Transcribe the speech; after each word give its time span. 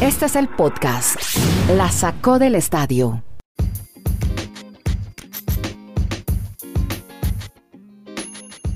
Este 0.00 0.26
es 0.26 0.36
el 0.36 0.48
podcast. 0.48 1.16
La 1.76 1.90
sacó 1.90 2.38
del 2.38 2.54
estadio. 2.54 3.22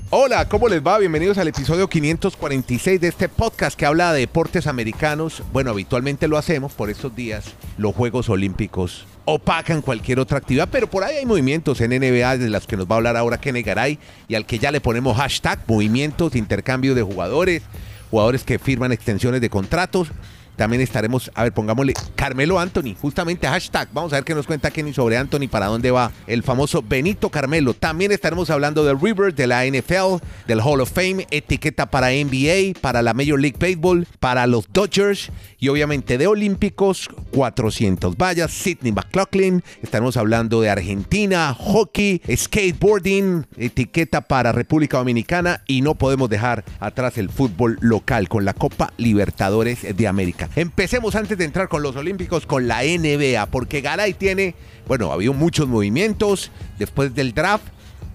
Hola, 0.09 0.47
¿cómo 0.47 0.69
les 0.69 0.81
va? 0.81 0.97
Bienvenidos 0.97 1.37
al 1.37 1.49
episodio 1.49 1.89
546 1.89 3.01
de 3.01 3.07
este 3.07 3.27
podcast 3.27 3.77
que 3.77 3.85
habla 3.85 4.13
de 4.13 4.21
deportes 4.21 4.65
americanos. 4.65 5.43
Bueno, 5.51 5.71
habitualmente 5.71 6.27
lo 6.27 6.37
hacemos 6.37 6.73
por 6.73 6.89
estos 6.89 7.15
días. 7.15 7.53
Los 7.77 7.93
Juegos 7.93 8.29
Olímpicos 8.29 9.05
opacan 9.25 9.81
cualquier 9.81 10.19
otra 10.19 10.37
actividad, 10.37 10.69
pero 10.71 10.89
por 10.89 11.03
ahí 11.03 11.17
hay 11.17 11.25
movimientos 11.25 11.81
en 11.81 11.91
NBA 11.91 12.37
de 12.37 12.49
las 12.49 12.65
que 12.65 12.77
nos 12.77 12.87
va 12.87 12.95
a 12.95 12.97
hablar 12.97 13.17
ahora 13.17 13.39
Kenny 13.39 13.61
Garay 13.61 13.99
y 14.27 14.35
al 14.35 14.45
que 14.45 14.57
ya 14.57 14.71
le 14.71 14.79
ponemos 14.79 15.17
hashtag 15.17 15.59
movimientos, 15.67 16.35
intercambio 16.35 16.95
de 16.95 17.01
jugadores, 17.01 17.63
jugadores 18.09 18.43
que 18.43 18.59
firman 18.59 18.91
extensiones 18.91 19.41
de 19.41 19.49
contratos. 19.49 20.11
También 20.55 20.81
estaremos, 20.81 21.31
a 21.33 21.43
ver, 21.43 21.53
pongámosle 21.53 21.93
Carmelo 22.15 22.59
Anthony, 22.59 22.95
justamente 22.99 23.47
hashtag. 23.47 23.89
Vamos 23.93 24.13
a 24.13 24.17
ver 24.17 24.23
qué 24.23 24.35
nos 24.35 24.47
cuenta 24.47 24.71
Kenny 24.71 24.93
sobre 24.93 25.17
Anthony, 25.17 25.47
para 25.49 25.67
dónde 25.67 25.91
va 25.91 26.11
el 26.27 26.43
famoso 26.43 26.81
Benito 26.81 27.29
Carmelo. 27.29 27.73
También 27.73 28.11
estaremos 28.11 28.49
hablando 28.49 28.83
del 28.83 28.99
River, 28.99 29.33
de 29.33 29.47
la 29.47 29.65
NFL, 29.65 30.23
del 30.47 30.61
Hall 30.61 30.81
of 30.81 30.91
Fame, 30.91 31.27
etiqueta 31.31 31.85
para 31.85 32.09
NBA, 32.09 32.79
para 32.79 33.01
la 33.01 33.13
Major 33.13 33.39
League 33.39 33.57
Baseball, 33.59 34.07
para 34.19 34.47
los 34.47 34.71
Dodgers 34.71 35.31
y 35.59 35.67
obviamente 35.67 36.17
de 36.17 36.27
Olímpicos, 36.27 37.09
400 37.31 38.15
vallas, 38.17 38.51
Sidney 38.51 38.91
McLaughlin. 38.91 39.63
Estaremos 39.81 40.17
hablando 40.17 40.61
de 40.61 40.69
Argentina, 40.69 41.53
hockey, 41.53 42.21
skateboarding, 42.33 43.47
etiqueta 43.57 44.21
para 44.21 44.51
República 44.51 44.97
Dominicana 44.97 45.63
y 45.67 45.81
no 45.81 45.95
podemos 45.95 46.29
dejar 46.29 46.63
atrás 46.79 47.17
el 47.17 47.29
fútbol 47.29 47.77
local 47.81 48.29
con 48.29 48.45
la 48.45 48.53
Copa 48.53 48.93
Libertadores 48.97 49.95
de 49.95 50.07
América. 50.07 50.44
Empecemos 50.55 51.15
antes 51.15 51.37
de 51.37 51.45
entrar 51.45 51.67
con 51.67 51.81
los 51.81 51.95
Olímpicos 51.95 52.45
con 52.45 52.67
la 52.67 52.83
NBA, 52.83 53.45
porque 53.47 53.81
Garay 53.81 54.13
tiene, 54.13 54.55
bueno, 54.87 55.11
ha 55.11 55.15
habido 55.15 55.33
muchos 55.33 55.67
movimientos 55.67 56.51
después 56.77 57.13
del 57.13 57.33
draft, 57.33 57.65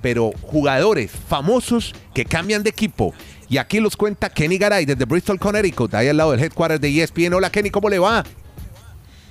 pero 0.00 0.32
jugadores 0.42 1.10
famosos 1.10 1.94
que 2.14 2.24
cambian 2.24 2.62
de 2.62 2.70
equipo. 2.70 3.14
Y 3.48 3.58
aquí 3.58 3.80
los 3.80 3.96
cuenta 3.96 4.30
Kenny 4.30 4.58
Garay 4.58 4.86
desde 4.86 5.04
Bristol, 5.04 5.38
Connecticut, 5.38 5.92
ahí 5.94 6.08
al 6.08 6.16
lado 6.16 6.30
del 6.30 6.40
headquarters 6.40 6.80
de 6.80 7.02
ESPN. 7.02 7.34
Hola 7.34 7.50
Kenny, 7.50 7.70
¿cómo 7.70 7.88
le 7.88 7.98
va? 7.98 8.24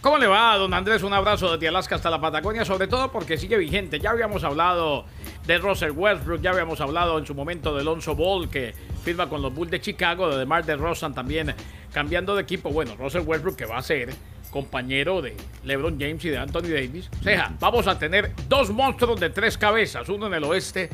¿Cómo 0.01 0.17
le 0.17 0.27
va, 0.27 0.55
don 0.55 0.73
Andrés? 0.73 1.03
Un 1.03 1.11
abrazo 1.11 1.51
desde 1.51 1.67
Alaska 1.67 1.95
hasta 1.95 2.09
la 2.09 2.21
Patagonia, 2.21 2.63
sobre 2.63 2.87
todo 2.87 3.11
porque 3.11 3.37
sigue 3.37 3.57
vigente. 3.57 3.99
Ya 3.99 4.11
habíamos 4.11 4.45
hablado 4.45 5.03
de 5.45 5.57
Russell 5.57 5.91
Westbrook, 5.91 6.41
ya 6.41 6.51
habíamos 6.51 6.79
hablado 6.79 7.19
en 7.19 7.25
su 7.25 7.35
momento 7.35 7.75
de 7.75 7.81
Alonso 7.81 8.15
Ball, 8.15 8.49
que 8.49 8.73
firma 9.09 9.27
con 9.27 9.41
los 9.41 9.51
Bulls 9.51 9.71
de 9.71 9.81
Chicago, 9.81 10.29
de 10.29 10.37
DeMar 10.37 10.63
DeRozan 10.63 11.15
también 11.15 11.55
cambiando 11.91 12.35
de 12.35 12.43
equipo. 12.43 12.69
Bueno, 12.69 12.95
Russell 12.95 13.23
Westbrook 13.25 13.55
que 13.55 13.65
va 13.65 13.77
a 13.79 13.81
ser 13.81 14.13
compañero 14.51 15.19
de 15.19 15.35
LeBron 15.63 15.99
James 15.99 16.23
y 16.25 16.29
de 16.29 16.37
Anthony 16.37 16.69
Davis. 16.69 17.09
O 17.19 17.23
sea, 17.23 17.55
vamos 17.59 17.87
a 17.87 17.97
tener 17.97 18.31
dos 18.47 18.69
monstruos 18.69 19.19
de 19.19 19.31
tres 19.31 19.57
cabezas, 19.57 20.07
uno 20.09 20.27
en 20.27 20.35
el 20.35 20.43
oeste 20.43 20.89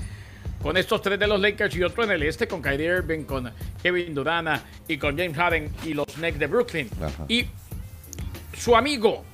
con 0.61 0.77
estos 0.77 1.01
tres 1.01 1.19
de 1.19 1.27
los 1.27 1.39
Lakers 1.41 1.75
y 1.75 1.83
otro 1.83 2.05
en 2.05 2.11
el 2.11 2.23
este 2.23 2.47
con 2.47 2.61
Kyrie 2.61 2.87
Irving, 2.87 3.23
con 3.25 3.51
Kevin 3.83 4.13
Durant 4.15 4.61
y 4.87 4.97
con 4.97 5.17
James 5.17 5.35
Harden 5.35 5.69
y 5.83 5.93
los 5.93 6.07
Knicks 6.07 6.39
de 6.39 6.47
Brooklyn. 6.47 6.89
Y 7.27 7.45
su 8.53 8.77
amigo 8.77 9.25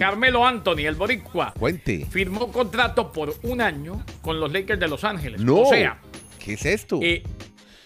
Carmelo 0.00 0.44
Anthony, 0.44 0.86
el 0.86 0.96
boricua, 0.96 1.52
Cuente. 1.56 2.04
firmó 2.10 2.50
contrato 2.50 3.12
por 3.12 3.34
un 3.44 3.60
año 3.60 4.04
con 4.22 4.40
los 4.40 4.52
Lakers 4.52 4.80
de 4.80 4.88
Los 4.88 5.04
Ángeles. 5.04 5.40
No. 5.40 5.60
O 5.60 5.66
sea, 5.70 5.98
¿qué 6.44 6.54
es 6.54 6.64
esto? 6.66 6.98
eh, 7.00 7.22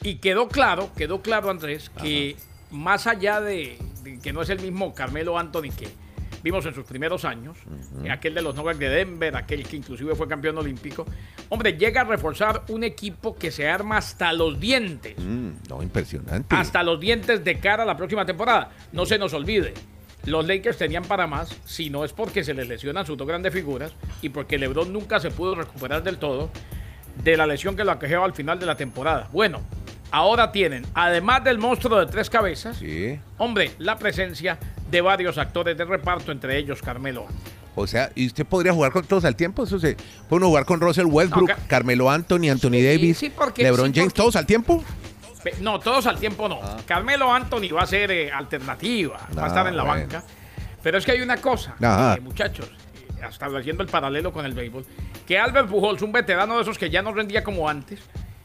y 0.02 0.16
quedó 0.16 0.48
claro, 0.48 0.90
quedó 0.96 1.20
claro, 1.22 1.50
Andrés, 1.50 1.90
que 2.02 2.36
más 2.70 3.06
allá 3.06 3.40
de, 3.40 3.78
de 4.02 4.18
que 4.18 4.32
no 4.32 4.42
es 4.42 4.50
el 4.50 4.60
mismo 4.60 4.94
Carmelo 4.94 5.38
Anthony 5.38 5.70
que 5.76 5.88
vimos 6.42 6.64
en 6.66 6.74
sus 6.74 6.84
primeros 6.84 7.24
años, 7.24 7.56
eh, 8.04 8.10
aquel 8.10 8.32
de 8.34 8.42
los 8.42 8.54
Nuggets 8.54 8.78
de 8.78 8.88
Denver, 8.88 9.36
aquel 9.36 9.66
que 9.66 9.76
inclusive 9.76 10.14
fue 10.14 10.28
campeón 10.28 10.56
olímpico, 10.58 11.04
hombre, 11.48 11.72
llega 11.76 12.02
a 12.02 12.04
reforzar 12.04 12.62
un 12.68 12.84
equipo 12.84 13.34
que 13.36 13.50
se 13.50 13.68
arma 13.68 13.96
hasta 13.96 14.32
los 14.32 14.58
dientes 14.60 15.14
Mm, 15.18 15.50
no, 15.68 15.82
impresionante. 15.82 16.54
hasta 16.54 16.82
los 16.84 17.00
dientes 17.00 17.42
de 17.42 17.58
cara 17.58 17.82
a 17.82 17.86
la 17.86 17.96
próxima 17.96 18.24
temporada. 18.24 18.70
No 18.92 19.04
se 19.04 19.18
nos 19.18 19.32
olvide, 19.34 19.74
los 20.26 20.46
Lakers 20.46 20.78
tenían 20.78 21.02
para 21.04 21.26
más, 21.26 21.48
si 21.64 21.90
no 21.90 22.04
es 22.04 22.12
porque 22.12 22.44
se 22.44 22.54
les 22.54 22.68
lesionan 22.68 23.04
sus 23.04 23.16
dos 23.18 23.26
grandes 23.26 23.52
figuras 23.52 23.92
y 24.22 24.28
porque 24.28 24.58
LeBron 24.58 24.92
nunca 24.92 25.18
se 25.18 25.30
pudo 25.32 25.56
recuperar 25.56 26.04
del 26.04 26.18
todo 26.18 26.50
de 27.24 27.36
la 27.36 27.48
lesión 27.48 27.74
que 27.74 27.82
lo 27.82 27.90
aquejaba 27.90 28.24
al 28.26 28.34
final 28.34 28.60
de 28.60 28.66
la 28.66 28.76
temporada. 28.76 29.28
Bueno, 29.32 29.60
ahora 30.10 30.52
tienen, 30.52 30.86
además 30.94 31.44
del 31.44 31.58
monstruo 31.58 31.98
de 32.00 32.06
tres 32.06 32.30
cabezas, 32.30 32.76
Sí. 32.78 33.18
hombre, 33.38 33.72
la 33.78 33.98
presencia 33.98 34.58
de 34.90 35.00
varios 35.00 35.38
actores 35.38 35.76
de 35.76 35.84
reparto, 35.84 36.32
entre 36.32 36.56
ellos 36.58 36.80
Carmelo. 36.82 37.26
O 37.74 37.86
sea, 37.86 38.10
¿y 38.14 38.26
usted 38.26 38.44
podría 38.44 38.72
jugar 38.72 38.90
con 38.92 39.04
todos 39.04 39.24
al 39.24 39.36
tiempo? 39.36 39.64
Eso 39.64 39.78
se 39.78 39.94
puede 40.28 40.40
uno 40.40 40.46
jugar 40.48 40.64
con 40.64 40.80
Russell 40.80 41.06
Westbrook, 41.06 41.50
Carmelo 41.68 42.10
Anthony, 42.10 42.50
Anthony 42.50 42.82
Davis, 42.82 43.18
sí, 43.18 43.30
porque- 43.30 43.62
LeBron 43.62 43.92
James, 43.94 44.06
porque- 44.12 44.16
todos 44.16 44.36
al 44.36 44.46
tiempo. 44.46 44.82
No, 45.60 45.78
todos 45.78 46.06
al 46.06 46.18
tiempo 46.18 46.48
no. 46.48 46.60
Carmelo 46.86 47.32
Anthony 47.32 47.68
va 47.74 47.82
a 47.82 47.86
ser 47.86 48.10
eh, 48.10 48.32
alternativa, 48.32 49.18
va 49.36 49.42
a 49.42 49.44
Ah, 49.44 49.48
estar 49.48 49.66
en 49.68 49.76
la 49.76 49.84
bueno. 49.84 50.00
banca. 50.02 50.22
Pero 50.82 50.98
es 50.98 51.04
que 51.04 51.12
hay 51.12 51.20
una 51.20 51.36
cosa, 51.36 51.74
eh, 51.80 52.20
muchachos, 52.20 52.66
eh, 52.66 53.26
estableciendo 53.30 53.82
el 53.84 53.88
paralelo 53.88 54.32
con 54.32 54.44
el 54.44 54.52
béisbol, 54.54 54.84
que 55.26 55.38
Albert 55.38 55.68
Pujols, 55.68 56.02
un 56.02 56.10
veterano 56.12 56.56
de 56.56 56.62
esos 56.62 56.76
que 56.78 56.90
ya 56.90 57.02
no 57.02 57.12
rendía 57.14 57.44
como 57.44 57.68
antes, 57.68 58.00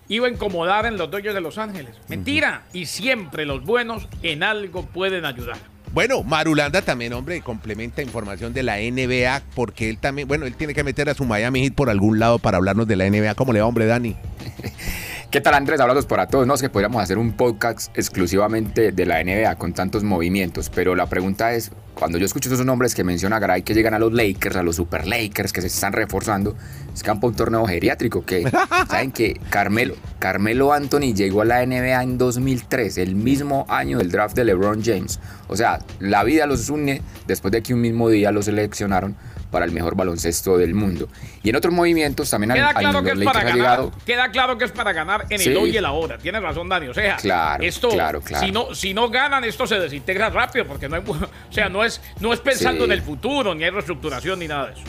iba 0.07 0.27
a 0.27 0.29
incomodar 0.29 0.85
en 0.85 0.97
los 0.97 1.09
Dodgers 1.09 1.35
de 1.35 1.41
Los 1.41 1.57
Ángeles. 1.57 1.95
Mentira. 2.07 2.63
Y 2.73 2.85
siempre 2.85 3.45
los 3.45 3.63
buenos 3.63 4.07
en 4.21 4.43
algo 4.43 4.85
pueden 4.85 5.25
ayudar. 5.25 5.57
Bueno, 5.93 6.23
Marulanda 6.23 6.81
también, 6.81 7.13
hombre, 7.13 7.41
complementa 7.41 8.01
información 8.01 8.51
de 8.51 8.63
la 8.63 8.77
NBA 8.77 9.43
porque 9.53 9.91
él 9.91 9.99
también, 9.99 10.27
bueno, 10.27 10.47
él 10.47 10.55
tiene 10.55 10.73
que 10.73 10.83
meter 10.83 11.07
a 11.07 11.13
su 11.13 11.23
Miami 11.23 11.61
Heat 11.61 11.75
por 11.75 11.91
algún 11.91 12.17
lado 12.17 12.39
para 12.39 12.57
hablarnos 12.57 12.87
de 12.87 12.95
la 12.95 13.07
NBA. 13.07 13.35
¿Cómo 13.35 13.53
le 13.53 13.59
va, 13.61 13.67
hombre, 13.67 13.85
Dani? 13.85 14.15
¿Qué 15.33 15.41
tal 15.41 15.55
Andrés? 15.55 15.79
Hablados 15.79 16.05
para 16.05 16.27
todos. 16.27 16.45
No, 16.45 16.53
es 16.53 16.61
que 16.61 16.69
podríamos 16.69 17.01
hacer 17.01 17.17
un 17.17 17.31
podcast 17.31 17.89
exclusivamente 17.97 18.91
de 18.91 19.05
la 19.07 19.23
NBA 19.23 19.55
con 19.55 19.73
tantos 19.73 20.03
movimientos, 20.03 20.69
pero 20.69 20.93
la 20.93 21.07
pregunta 21.07 21.55
es, 21.55 21.71
cuando 21.95 22.19
yo 22.19 22.25
escucho 22.27 22.53
esos 22.53 22.63
nombres 22.63 22.93
que 22.93 23.03
menciona 23.03 23.39
Garay 23.39 23.63
que 23.63 23.73
llegan 23.73 23.95
a 23.95 23.97
los 23.97 24.13
Lakers, 24.13 24.57
a 24.57 24.61
los 24.61 24.75
Super 24.75 25.07
Lakers, 25.07 25.51
que 25.51 25.61
se 25.61 25.67
están 25.67 25.91
reforzando, 25.91 26.55
es 26.93 27.01
campo 27.01 27.25
un 27.25 27.33
torneo 27.33 27.65
geriátrico, 27.65 28.23
que 28.23 28.47
saben 28.87 29.11
que 29.11 29.41
Carmelo, 29.49 29.95
Carmelo 30.19 30.71
Anthony 30.71 31.15
llegó 31.15 31.41
a 31.41 31.45
la 31.45 31.65
NBA 31.65 32.03
en 32.03 32.19
2003, 32.19 32.99
el 32.99 33.15
mismo 33.15 33.65
año 33.69 33.97
del 33.97 34.11
draft 34.11 34.35
de 34.35 34.43
LeBron 34.43 34.83
James. 34.83 35.19
O 35.47 35.57
sea, 35.57 35.79
la 35.99 36.23
vida 36.23 36.45
los 36.45 36.69
une 36.69 37.01
después 37.25 37.51
de 37.51 37.63
que 37.63 37.73
un 37.73 37.81
mismo 37.81 38.07
día 38.07 38.31
los 38.31 38.45
seleccionaron 38.45 39.15
para 39.53 39.63
el 39.65 39.71
mejor 39.71 39.95
baloncesto 39.95 40.57
del 40.57 40.73
mundo. 40.73 41.07
Y 41.43 41.49
en 41.51 41.55
otros 41.55 41.73
movimientos 41.73 42.29
también 42.29 42.51
Queda 42.53 42.69
han- 42.69 42.75
claro 42.75 43.01
que 43.03 43.11
los 43.11 43.19
es 43.19 43.25
para 43.25 43.39
ganar. 43.43 43.55
llegado 43.55 43.91
Queda 44.05 44.31
claro 44.31 44.57
que 44.57 44.65
es 44.65 44.71
para 44.71 44.91
ganar 44.91 45.25
en 45.29 45.39
Sí. 45.39 45.49
el 45.51 45.57
hoy 45.57 45.69
y 45.69 45.77
el 45.77 45.85
ahora. 45.85 46.17
Tienes 46.17 46.41
razón, 46.41 46.67
Dani. 46.67 46.87
O 46.87 46.93
sea, 46.93 47.15
Claro, 47.15 47.63
esto, 47.63 47.87
claro, 47.89 48.19
claro. 48.19 48.45
Si 48.45 48.51
no, 48.51 48.75
si 48.75 48.93
no 48.93 49.09
ganan, 49.09 49.45
esto 49.45 49.65
se 49.65 49.79
desintegra 49.79 50.29
rápido, 50.29 50.65
porque 50.67 50.89
no 50.89 50.97
hay, 50.97 51.03
o 51.07 51.53
sea, 51.53 51.69
no 51.69 51.83
es, 51.85 52.01
no 52.19 52.33
es 52.33 52.39
pensando 52.41 52.79
Sí. 52.79 52.85
en 52.85 52.91
el 52.91 53.01
futuro, 53.01 53.55
ni 53.55 53.63
hay 53.63 53.69
reestructuración 53.69 54.39
ni 54.39 54.47
nada 54.49 54.67
de 54.67 54.73
eso. 54.73 54.83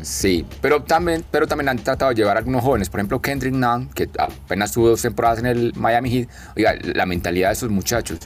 Sí, 0.00 0.44
pero 0.60 0.82
también, 0.82 1.24
pero 1.30 1.46
también 1.46 1.68
han 1.68 1.78
tratado 1.78 2.08
de 2.08 2.16
llevar 2.16 2.36
a 2.36 2.40
algunos 2.40 2.62
jóvenes. 2.64 2.88
Por 2.90 2.98
ejemplo, 2.98 3.20
Kendrick 3.22 3.54
Nunn, 3.54 3.90
que 3.94 4.08
apenas 4.18 4.72
tuvo 4.72 4.88
dos 4.88 5.02
temporadas 5.02 5.38
en 5.38 5.46
el 5.46 5.72
Miami 5.76 6.10
Heat. 6.10 6.28
Oiga, 6.56 6.74
la 6.82 7.06
mentalidad 7.06 7.50
de 7.50 7.52
esos 7.52 7.70
muchachos. 7.70 8.18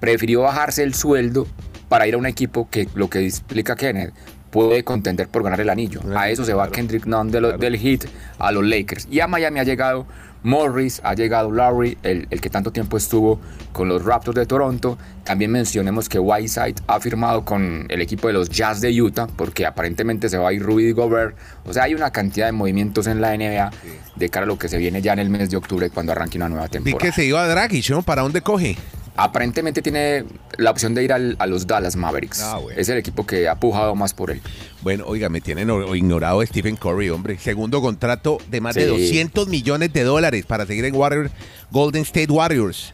Prefirió 0.00 0.42
bajarse 0.42 0.82
el 0.82 0.94
sueldo 0.94 1.46
para 1.88 2.06
ir 2.08 2.14
a 2.14 2.18
un 2.18 2.26
equipo 2.26 2.68
que, 2.70 2.88
lo 2.94 3.08
que 3.08 3.20
explica 3.24 3.76
Kenneth, 3.76 4.12
puede 4.54 4.84
contender 4.84 5.26
por 5.28 5.42
ganar 5.42 5.60
el 5.60 5.68
anillo. 5.68 6.00
A 6.16 6.30
eso 6.30 6.44
se 6.44 6.54
va 6.54 6.70
Kendrick 6.70 7.06
Nunn 7.06 7.30
de 7.30 7.40
lo- 7.40 7.58
del 7.58 7.76
Heat 7.76 8.04
a 8.38 8.52
los 8.52 8.64
Lakers. 8.64 9.08
Y 9.10 9.18
a 9.20 9.26
Miami 9.26 9.58
ha 9.58 9.64
llegado 9.64 10.06
Morris, 10.44 11.00
ha 11.04 11.14
llegado 11.14 11.50
Larry, 11.50 11.96
el, 12.02 12.26
el 12.30 12.40
que 12.40 12.50
tanto 12.50 12.70
tiempo 12.70 12.96
estuvo 12.98 13.40
con 13.72 13.88
los 13.88 14.04
Raptors 14.04 14.36
de 14.36 14.44
Toronto. 14.46 14.96
También 15.24 15.50
mencionemos 15.50 16.08
que 16.08 16.18
Whiteside 16.18 16.74
ha 16.86 17.00
firmado 17.00 17.44
con 17.44 17.86
el 17.88 18.00
equipo 18.02 18.26
de 18.28 18.34
los 18.34 18.50
Jazz 18.50 18.80
de 18.82 18.90
Utah, 19.02 19.26
porque 19.26 19.64
aparentemente 19.66 20.28
se 20.28 20.36
va 20.38 20.50
a 20.50 20.52
ir 20.52 20.62
Rudy 20.62 20.92
Gobert. 20.92 21.34
O 21.64 21.72
sea, 21.72 21.84
hay 21.84 21.94
una 21.94 22.10
cantidad 22.10 22.46
de 22.46 22.52
movimientos 22.52 23.06
en 23.06 23.20
la 23.22 23.34
NBA 23.36 23.70
de 24.16 24.28
cara 24.28 24.44
a 24.44 24.46
lo 24.46 24.58
que 24.58 24.68
se 24.68 24.76
viene 24.78 25.00
ya 25.02 25.14
en 25.14 25.18
el 25.18 25.30
mes 25.30 25.50
de 25.50 25.56
octubre 25.56 25.88
cuando 25.90 26.12
arranque 26.12 26.36
una 26.36 26.48
nueva 26.50 26.66
Vi 26.66 26.70
temporada. 26.70 26.98
que 26.98 27.10
se 27.12 27.24
iba 27.24 27.42
a 27.42 27.48
Dragic, 27.48 27.88
¿no? 27.90 28.02
¿Para 28.02 28.22
dónde 28.22 28.40
coge? 28.42 28.76
Aparentemente 29.16 29.80
tiene 29.80 30.24
la 30.58 30.70
opción 30.70 30.92
de 30.94 31.04
ir 31.04 31.12
al- 31.12 31.36
a 31.38 31.46
los 31.46 31.66
Dallas 31.68 31.94
Mavericks. 31.94 32.40
Ah, 32.42 32.58
bueno. 32.58 32.80
Es 32.80 32.88
el 32.88 32.98
equipo 32.98 33.24
que 33.26 33.48
ha 33.48 33.54
pujado 33.60 33.94
más 33.94 34.12
por 34.12 34.30
él. 34.32 34.40
Bueno, 34.82 35.04
oiga, 35.06 35.28
me 35.28 35.40
tienen 35.40 35.70
ignorado 35.94 36.40
a 36.40 36.46
Stephen 36.46 36.74
Curry, 36.76 37.10
hombre. 37.10 37.38
Segundo 37.38 37.80
contrato 37.80 38.38
de 38.50 38.60
más 38.60 38.74
de 38.74 38.82
Sí. 38.82 38.88
200 38.88 39.46
millones 39.48 39.92
de 39.92 40.02
dólares 40.02 40.46
para 40.46 40.66
seguir 40.66 40.84
en 40.84 40.94
Warriors, 40.96 41.30
Golden 41.70 42.02
State 42.02 42.32
Warriors. 42.32 42.92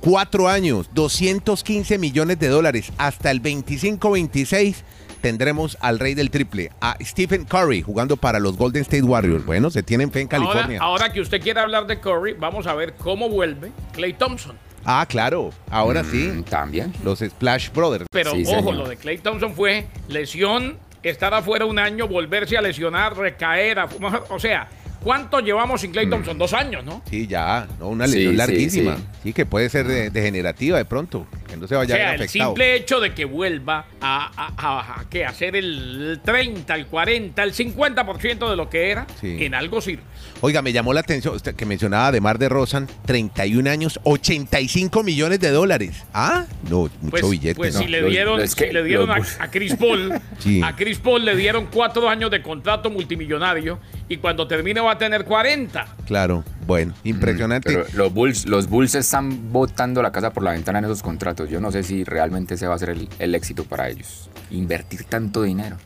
Cuatro 0.00 0.48
años, 0.48 0.90
215 0.94 1.96
millones 1.96 2.38
de 2.38 2.48
dólares. 2.48 2.92
Hasta 2.98 3.30
el 3.30 3.40
25-26 3.40 4.82
tendremos 5.22 5.78
al 5.80 6.00
rey 6.00 6.14
del 6.14 6.30
triple, 6.30 6.70
a 6.80 6.96
Stephen 7.00 7.44
Curry, 7.44 7.80
jugando 7.82 8.16
para 8.16 8.40
los 8.40 8.56
Golden 8.56 8.82
State 8.82 9.04
Warriors. 9.04 9.46
Bueno, 9.46 9.70
se 9.70 9.82
tienen 9.84 10.10
fe 10.10 10.22
en 10.22 10.28
Ahora, 10.34 10.46
California. 10.48 10.80
ahora 10.82 11.12
que 11.12 11.20
usted 11.20 11.40
quiere 11.40 11.60
hablar 11.60 11.86
de 11.86 12.00
Curry, 12.00 12.34
vamos 12.34 12.66
a 12.66 12.74
ver 12.74 12.94
cómo 12.94 13.28
vuelve 13.28 13.70
Clay 13.92 14.12
Thompson. 14.14 14.56
Ah, 14.84 15.06
claro, 15.08 15.50
ahora 15.70 16.02
sí. 16.04 16.28
Mm, 16.32 16.42
También. 16.44 16.92
Los 17.04 17.20
Splash 17.20 17.70
Brothers. 17.72 18.06
Pero 18.10 18.32
Sí, 18.32 18.44
ojo, 18.46 18.56
señor. 18.56 18.74
lo 18.74 18.88
de 18.88 18.96
Clay 18.96 19.18
Thompson 19.18 19.54
fue 19.54 19.86
lesión, 20.08 20.76
estar 21.02 21.32
afuera 21.34 21.64
un 21.66 21.78
año, 21.78 22.08
volverse 22.08 22.56
a 22.56 22.62
lesionar, 22.62 23.16
recaer, 23.16 23.78
a 23.78 23.88
fumar. 23.88 24.24
O 24.30 24.38
sea, 24.38 24.68
¿cuánto 25.02 25.40
llevamos 25.40 25.80
sin 25.80 25.90
Clay 25.92 26.08
Thompson? 26.08 26.38
Dos 26.38 26.52
años, 26.52 26.84
¿no? 26.84 27.02
Sí, 27.10 27.26
ya, 27.26 27.66
¿no? 27.78 27.88
una 27.88 28.06
lesión 28.06 28.32
sí, 28.32 28.36
larguísima. 28.36 28.96
Sí, 28.96 29.02
sí. 29.24 29.32
que 29.32 29.46
puede 29.46 29.68
ser 29.68 29.86
de- 29.86 30.10
degenerativa 30.10 30.78
de 30.78 30.84
pronto, 30.84 31.26
que 31.48 31.56
no 31.56 31.66
se 31.68 31.74
O 31.74 31.78
vaya 31.78 31.94
a 31.94 31.98
ver 31.98 32.06
el 32.08 32.14
afectado. 32.22 32.50
simple 32.50 32.74
hecho 32.76 33.00
de 33.00 33.14
que 33.14 33.24
vuelva 33.24 33.86
a, 34.00 34.30
a- 34.36 34.52
a- 34.56 35.00
a- 35.00 35.04
¿qué? 35.10 35.24
hacer 35.24 35.56
el 35.56 36.20
30, 36.24 36.74
el 36.74 36.86
40, 36.86 37.42
el 37.42 37.52
50% 37.52 38.50
de 38.50 38.56
lo 38.56 38.68
que 38.70 38.90
era, 38.90 39.06
Sí. 39.20 39.36
en 39.44 39.54
algo 39.54 39.80
sirve. 39.80 40.02
Oiga, 40.40 40.60
me 40.62 40.72
llamó 40.72 40.92
la 40.92 41.00
atención 41.00 41.34
usted 41.36 41.54
que 41.54 41.64
mencionaba 41.66 42.10
de 42.12 42.20
Mar 42.20 42.38
de 42.38 42.48
Rosan, 42.48 42.88
31 43.06 43.68
años, 43.68 44.00
85 44.02 45.02
millones 45.02 45.38
de 45.40 45.50
dólares. 45.50 46.04
Ah, 46.12 46.46
no, 46.68 46.90
mucho 47.00 47.10
Pues, 47.10 47.30
billete. 47.30 47.54
pues 47.54 47.74
¿no? 47.74 47.80
si 47.80 47.86
le 47.86 48.02
dieron, 48.02 48.40
los 48.40 48.50
si 48.50 48.56
que- 48.56 48.72
le 48.72 48.82
dieron 48.82 49.08
los 49.08 49.40
a, 49.40 49.50
Chris 49.50 49.74
Paul, 49.76 50.12
Sí. 50.38 50.60
a 50.64 50.74
Chris 50.74 50.98
Paul 50.98 51.24
le 51.24 51.36
dieron 51.36 51.66
cuatro 51.72 52.08
años 52.08 52.30
de 52.30 52.42
contrato 52.42 52.90
multimillonario 52.90 53.78
y 54.12 54.16
cuando 54.18 54.46
termine 54.46 54.80
va 54.80 54.92
a 54.92 54.98
tener 54.98 55.24
40. 55.24 55.96
Claro, 56.06 56.44
bueno, 56.66 56.94
impresionante. 57.04 57.72
Pero 57.72 57.86
los 57.94 58.12
Bulls, 58.12 58.46
los 58.46 58.68
Bulls 58.68 58.94
están 58.94 59.52
botando 59.52 60.02
la 60.02 60.12
casa 60.12 60.32
por 60.32 60.42
la 60.42 60.52
ventana 60.52 60.78
en 60.78 60.86
esos 60.86 61.02
contratos. 61.02 61.48
Yo 61.50 61.60
no 61.60 61.72
sé 61.72 61.82
si 61.82 62.04
realmente 62.04 62.54
ese 62.54 62.66
va 62.66 62.74
a 62.74 62.78
ser 62.78 62.90
el, 62.90 63.08
el 63.18 63.34
éxito 63.34 63.64
para 63.64 63.88
ellos. 63.88 64.30
Invertir 64.50 65.04
tanto 65.04 65.42
dinero. 65.42 65.76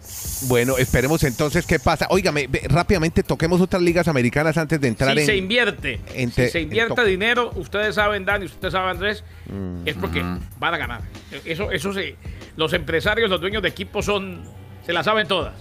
Bueno, 0.49 0.77
esperemos 0.77 1.23
entonces 1.25 1.67
qué 1.67 1.79
pasa. 1.79 2.07
Óigame, 2.11 2.49
rápidamente 2.65 3.23
toquemos 3.23 3.61
otras 3.61 3.81
ligas 3.81 4.09
americanas 4.09 4.57
antes 4.57 4.81
de 4.81 4.89
entrar 4.89 5.15
si 5.15 5.21
en... 5.21 5.27
se 5.27 5.37
invierte, 5.37 6.01
en 6.15 6.33
si 6.33 6.49
se 6.49 6.61
invierte 6.61 7.05
dinero, 7.05 7.53
ustedes 7.55 7.95
saben, 7.95 8.25
Dani, 8.25 8.47
ustedes 8.47 8.73
saben, 8.73 8.91
Andrés, 8.91 9.23
Mm, 9.49 9.87
es 9.87 9.95
porque 9.95 10.23
van 10.59 10.75
a 10.75 10.77
ganar. 10.77 11.01
Eso, 11.45 11.71
eso 11.71 11.93
se, 11.93 12.17
los 12.57 12.73
empresarios, 12.73 13.31
los 13.31 13.41
dueños 13.41 13.63
de 13.63 13.69
equipos 13.69 14.05
son, 14.05 14.43
se 14.85 14.93
la 14.93 15.03
saben 15.05 15.29
todas. 15.29 15.55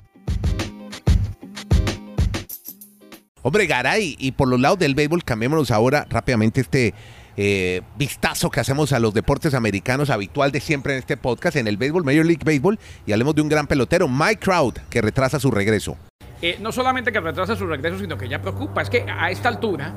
Hombre, 3.48 3.68
Garay, 3.68 4.16
y 4.18 4.32
por 4.32 4.48
los 4.48 4.60
lados 4.60 4.80
del 4.80 4.96
béisbol, 4.96 5.24
cambiémonos 5.24 5.70
ahora 5.70 6.08
rápidamente 6.10 6.62
este 6.62 6.96
eh, 7.38 7.84
vistazo 7.96 8.50
que 8.50 8.60
hacemos 8.60 8.92
a 8.92 8.98
los 8.98 9.14
deportes 9.14 9.54
americanos 9.54 10.10
habitual 10.10 10.52
de 10.52 10.60
siempre 10.60 10.94
en 10.94 11.00
este 11.00 11.16
podcast, 11.16 11.56
en 11.56 11.68
el 11.68 11.78
béisbol, 11.78 12.04
Major 12.04 12.26
League 12.26 12.42
Baseball, 12.44 12.80
y 13.06 13.12
hablemos 13.12 13.36
de 13.36 13.44
un 13.44 13.50
gran 13.50 13.68
pelotero, 13.68 14.08
Mike 14.08 14.38
Trout, 14.38 14.80
que 14.90 15.00
retrasa 15.00 15.40
su 15.40 15.52
regreso. 15.52 15.96
Eh, 16.42 16.58
no 16.60 16.72
solamente 16.72 17.12
que 17.12 17.20
retrasa 17.20 17.56
su 17.56 17.68
regreso, 17.68 18.00
sino 18.00 18.18
que 18.18 18.28
ya 18.28 18.42
preocupa. 18.42 18.82
Es 18.82 18.90
que 18.90 19.06
a 19.08 19.30
esta 19.30 19.48
altura, 19.48 19.94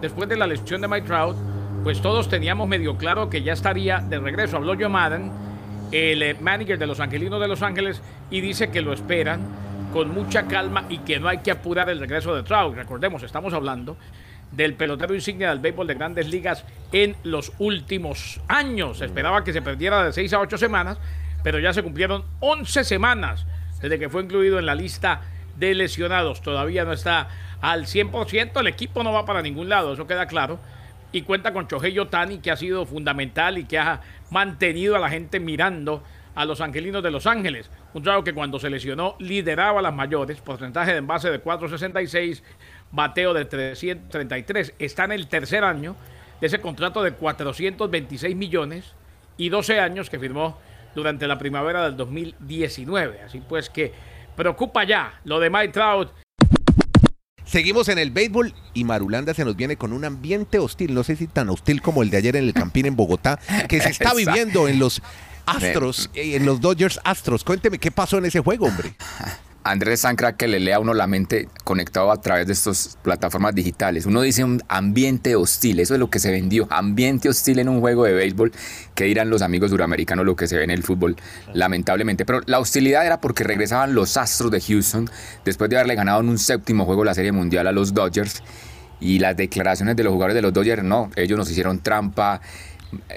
después 0.00 0.28
de 0.28 0.36
la 0.36 0.46
lesión 0.46 0.80
de 0.80 0.86
Mike 0.86 1.08
Trout, 1.08 1.36
pues 1.82 2.00
todos 2.02 2.28
teníamos 2.28 2.68
medio 2.68 2.98
claro 2.98 3.28
que 3.28 3.42
ya 3.42 3.52
estaría 3.52 3.98
de 3.98 4.20
regreso. 4.20 4.58
Habló 4.58 4.76
Joe 4.76 4.88
Madden, 4.88 5.32
el 5.90 6.22
eh, 6.22 6.36
manager 6.40 6.78
de 6.78 6.86
los 6.86 7.00
Angelinos 7.00 7.40
de 7.40 7.48
Los 7.48 7.62
Ángeles, 7.62 8.00
y 8.30 8.40
dice 8.40 8.70
que 8.70 8.80
lo 8.80 8.92
esperan 8.92 9.40
con 9.92 10.12
mucha 10.12 10.46
calma 10.46 10.86
y 10.88 10.98
que 10.98 11.20
no 11.20 11.28
hay 11.28 11.38
que 11.38 11.50
apurar 11.50 11.90
el 11.90 12.00
regreso 12.00 12.34
de 12.34 12.42
Trout. 12.42 12.74
Recordemos, 12.74 13.22
estamos 13.22 13.52
hablando 13.52 13.96
del 14.50 14.74
pelotero 14.74 15.14
insignia 15.14 15.50
del 15.50 15.58
béisbol 15.58 15.86
de 15.86 15.94
grandes 15.94 16.28
ligas 16.28 16.64
en 16.92 17.14
los 17.22 17.52
últimos 17.58 18.40
años. 18.48 18.98
Se 18.98 19.04
esperaba 19.04 19.44
que 19.44 19.52
se 19.52 19.60
perdiera 19.60 20.02
de 20.02 20.12
6 20.12 20.32
a 20.32 20.40
8 20.40 20.56
semanas, 20.56 20.98
pero 21.42 21.58
ya 21.58 21.72
se 21.74 21.82
cumplieron 21.82 22.24
11 22.40 22.84
semanas 22.84 23.46
desde 23.80 23.98
que 23.98 24.08
fue 24.08 24.22
incluido 24.22 24.58
en 24.58 24.66
la 24.66 24.74
lista 24.74 25.22
de 25.58 25.74
lesionados. 25.74 26.40
Todavía 26.40 26.84
no 26.84 26.92
está 26.92 27.28
al 27.60 27.84
100%, 27.84 28.60
el 28.60 28.66
equipo 28.66 29.02
no 29.02 29.12
va 29.12 29.26
para 29.26 29.42
ningún 29.42 29.68
lado, 29.68 29.92
eso 29.92 30.06
queda 30.06 30.26
claro. 30.26 30.58
Y 31.12 31.22
cuenta 31.22 31.52
con 31.52 31.66
Shohei 31.66 31.98
Otani, 31.98 32.38
que 32.38 32.50
ha 32.50 32.56
sido 32.56 32.86
fundamental 32.86 33.58
y 33.58 33.64
que 33.64 33.78
ha 33.78 34.00
mantenido 34.30 34.96
a 34.96 34.98
la 34.98 35.10
gente 35.10 35.38
mirando 35.38 36.02
a 36.34 36.46
los 36.46 36.62
angelinos 36.62 37.02
de 37.02 37.10
Los 37.10 37.26
Ángeles. 37.26 37.70
Un 37.94 38.02
trago 38.02 38.24
que 38.24 38.32
cuando 38.32 38.58
se 38.58 38.70
lesionó 38.70 39.16
lideraba 39.18 39.80
a 39.80 39.82
las 39.82 39.94
mayores, 39.94 40.40
porcentaje 40.40 40.92
de 40.92 40.98
envase 40.98 41.30
de 41.30 41.40
466, 41.40 42.42
bateo 42.90 43.34
de 43.34 43.44
333. 43.44 44.74
Está 44.78 45.04
en 45.04 45.12
el 45.12 45.28
tercer 45.28 45.62
año 45.62 45.94
de 46.40 46.46
ese 46.46 46.60
contrato 46.60 47.02
de 47.02 47.12
426 47.12 48.34
millones 48.34 48.94
y 49.36 49.50
12 49.50 49.78
años 49.78 50.08
que 50.08 50.18
firmó 50.18 50.58
durante 50.94 51.26
la 51.26 51.38
primavera 51.38 51.84
del 51.84 51.96
2019. 51.96 53.22
Así 53.22 53.42
pues 53.46 53.68
que 53.68 53.92
preocupa 54.36 54.84
ya 54.84 55.20
lo 55.24 55.38
de 55.38 55.50
Mike 55.50 55.72
Trout. 55.72 56.10
Seguimos 57.44 57.88
en 57.88 57.98
el 57.98 58.10
béisbol 58.10 58.54
y 58.72 58.84
Marulanda 58.84 59.34
se 59.34 59.44
nos 59.44 59.56
viene 59.56 59.76
con 59.76 59.92
un 59.92 60.06
ambiente 60.06 60.58
hostil, 60.58 60.94
no 60.94 61.04
sé 61.04 61.16
si 61.16 61.26
tan 61.26 61.50
hostil 61.50 61.82
como 61.82 62.02
el 62.02 62.08
de 62.08 62.16
ayer 62.16 62.36
en 62.36 62.44
el 62.44 62.54
Campín 62.54 62.86
en 62.86 62.96
Bogotá, 62.96 63.38
que 63.68 63.80
se 63.80 63.90
está 63.90 64.14
viviendo 64.16 64.68
en 64.68 64.78
los 64.78 65.02
Astros, 65.56 66.10
eh, 66.14 66.36
en 66.36 66.46
los 66.46 66.60
Dodgers 66.60 67.00
Astros. 67.04 67.44
Cuénteme 67.44 67.78
qué 67.78 67.90
pasó 67.90 68.18
en 68.18 68.26
ese 68.26 68.40
juego, 68.40 68.66
hombre. 68.66 68.94
Andrés 69.64 70.00
Sancra 70.00 70.36
que 70.36 70.48
le 70.48 70.58
lea 70.58 70.76
a 70.76 70.80
uno 70.80 70.92
la 70.92 71.06
mente 71.06 71.48
conectado 71.62 72.10
a 72.10 72.20
través 72.20 72.46
de 72.46 72.52
estas 72.52 72.98
plataformas 73.02 73.54
digitales. 73.54 74.06
Uno 74.06 74.20
dice 74.20 74.42
un 74.42 74.60
ambiente 74.68 75.36
hostil, 75.36 75.78
eso 75.78 75.94
es 75.94 76.00
lo 76.00 76.10
que 76.10 76.18
se 76.18 76.32
vendió, 76.32 76.66
ambiente 76.70 77.28
hostil 77.28 77.60
en 77.60 77.68
un 77.68 77.80
juego 77.80 78.04
de 78.04 78.12
béisbol, 78.12 78.52
que 78.94 79.04
dirán 79.04 79.30
los 79.30 79.40
amigos 79.42 79.70
suramericanos 79.70 80.26
lo 80.26 80.34
que 80.34 80.48
se 80.48 80.56
ve 80.56 80.64
en 80.64 80.70
el 80.70 80.82
fútbol, 80.82 81.16
lamentablemente. 81.54 82.24
Pero 82.24 82.40
la 82.46 82.58
hostilidad 82.58 83.06
era 83.06 83.20
porque 83.20 83.44
regresaban 83.44 83.94
los 83.94 84.16
Astros 84.16 84.50
de 84.50 84.60
Houston 84.60 85.08
después 85.44 85.70
de 85.70 85.76
haberle 85.76 85.94
ganado 85.94 86.20
en 86.20 86.28
un 86.28 86.38
séptimo 86.38 86.84
juego 86.84 87.04
la 87.04 87.14
Serie 87.14 87.32
Mundial 87.32 87.66
a 87.66 87.72
los 87.72 87.94
Dodgers. 87.94 88.42
Y 89.00 89.18
las 89.18 89.36
declaraciones 89.36 89.96
de 89.96 90.04
los 90.04 90.12
jugadores 90.12 90.36
de 90.36 90.42
los 90.42 90.52
Dodgers, 90.52 90.84
no, 90.84 91.10
ellos 91.16 91.36
nos 91.36 91.50
hicieron 91.50 91.80
trampa, 91.80 92.40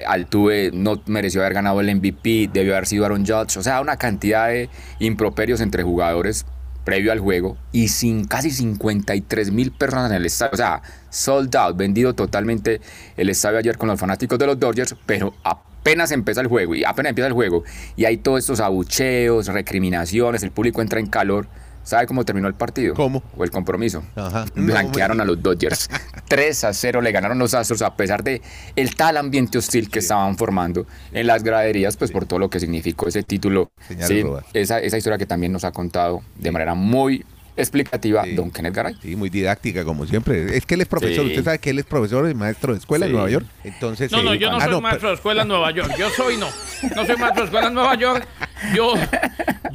Altuve 0.06 0.70
no 0.72 1.02
mereció 1.06 1.40
haber 1.40 1.54
ganado 1.54 1.80
el 1.80 1.94
MVP, 1.94 2.50
debió 2.52 2.74
haber 2.74 2.86
sido 2.86 3.04
Aaron 3.04 3.26
Judge, 3.26 3.58
o 3.58 3.62
sea, 3.62 3.80
una 3.80 3.96
cantidad 3.96 4.48
de 4.48 4.68
improperios 4.98 5.60
entre 5.60 5.82
jugadores 5.82 6.46
previo 6.86 7.10
al 7.10 7.18
juego 7.18 7.58
y 7.72 7.88
sin 7.88 8.26
casi 8.26 8.50
53 8.50 9.50
mil 9.50 9.72
personas 9.72 10.10
en 10.10 10.16
el 10.16 10.24
estadio, 10.24 10.52
o 10.54 10.56
sea, 10.56 10.82
sold 11.10 11.54
out, 11.56 11.76
vendido 11.76 12.14
totalmente 12.14 12.80
el 13.16 13.28
estadio 13.28 13.58
ayer 13.58 13.76
con 13.76 13.88
los 13.88 13.98
fanáticos 13.98 14.38
de 14.38 14.46
los 14.46 14.58
Dodgers, 14.58 14.94
pero 15.04 15.34
apenas 15.42 16.12
empieza 16.12 16.40
el 16.40 16.46
juego 16.46 16.76
y 16.76 16.84
apenas 16.84 17.10
empieza 17.10 17.26
el 17.26 17.34
juego 17.34 17.64
y 17.96 18.04
hay 18.04 18.18
todos 18.18 18.38
estos 18.38 18.60
abucheos, 18.60 19.48
recriminaciones, 19.48 20.44
el 20.44 20.52
público 20.52 20.80
entra 20.80 21.00
en 21.00 21.06
calor. 21.06 21.48
¿Sabe 21.86 22.08
cómo 22.08 22.24
terminó 22.24 22.48
el 22.48 22.54
partido? 22.54 22.94
¿Cómo? 22.94 23.22
O 23.36 23.44
el 23.44 23.52
compromiso. 23.52 24.02
Ajá. 24.16 24.44
Blanquearon 24.56 25.20
a 25.20 25.24
los 25.24 25.40
Dodgers. 25.40 25.88
3 26.28 26.64
a 26.64 26.72
0 26.72 27.00
le 27.00 27.12
ganaron 27.12 27.38
los 27.38 27.54
Astros 27.54 27.80
a 27.82 27.94
pesar 27.94 28.24
de 28.24 28.42
el 28.74 28.96
tal 28.96 29.16
ambiente 29.16 29.56
hostil 29.56 29.88
que 29.88 30.00
estaban 30.00 30.36
formando 30.36 30.84
en 31.12 31.28
las 31.28 31.44
graderías, 31.44 31.96
pues 31.96 32.10
por 32.10 32.26
todo 32.26 32.40
lo 32.40 32.50
que 32.50 32.58
significó 32.58 33.06
ese 33.06 33.22
título. 33.22 33.70
Sí, 34.00 34.24
esa, 34.52 34.80
esa 34.80 34.98
historia 34.98 35.16
que 35.16 35.26
también 35.26 35.52
nos 35.52 35.62
ha 35.62 35.70
contado 35.70 36.22
de 36.34 36.50
manera 36.50 36.74
muy 36.74 37.24
explicativa 37.56 38.24
Sí. 38.24 38.34
Don 38.34 38.50
Kenneth 38.50 38.74
Garay. 38.74 38.96
Sí, 39.02 39.16
muy 39.16 39.30
didáctica, 39.30 39.84
como 39.84 40.06
siempre. 40.06 40.56
Es 40.56 40.66
que 40.66 40.74
él 40.74 40.80
es 40.82 40.88
profesor. 40.88 41.24
Sí. 41.24 41.30
Usted 41.30 41.44
sabe 41.44 41.58
que 41.58 41.70
él 41.70 41.78
es 41.78 41.84
profesor 41.86 42.28
y 42.30 42.34
maestro 42.34 42.72
de 42.72 42.78
escuela 42.78 43.06
en. 43.06 43.12
Nueva 43.12 43.30
York. 43.30 43.46
Entonces, 43.64 44.10
No, 44.12 44.22
no, 44.22 44.32
eh, 44.34 44.38
yo 44.38 44.50
no 44.50 44.58
ah, 44.58 44.64
soy 44.68 44.80
maestro 44.80 45.08
de 45.08 45.14
escuela 45.14 45.42
en 45.42 45.48
Nueva 45.48 45.70
York. 45.70 45.92
Yo 45.98 46.08
soy 46.10 46.36
no. 46.36 46.46
No 46.94 47.06
soy 47.06 47.16
maestro 47.16 47.42
de 47.42 47.44
escuela 47.44 47.68
en 47.68 47.74
Nueva 47.74 47.94
York. 47.96 48.26
Yo, 48.74 48.94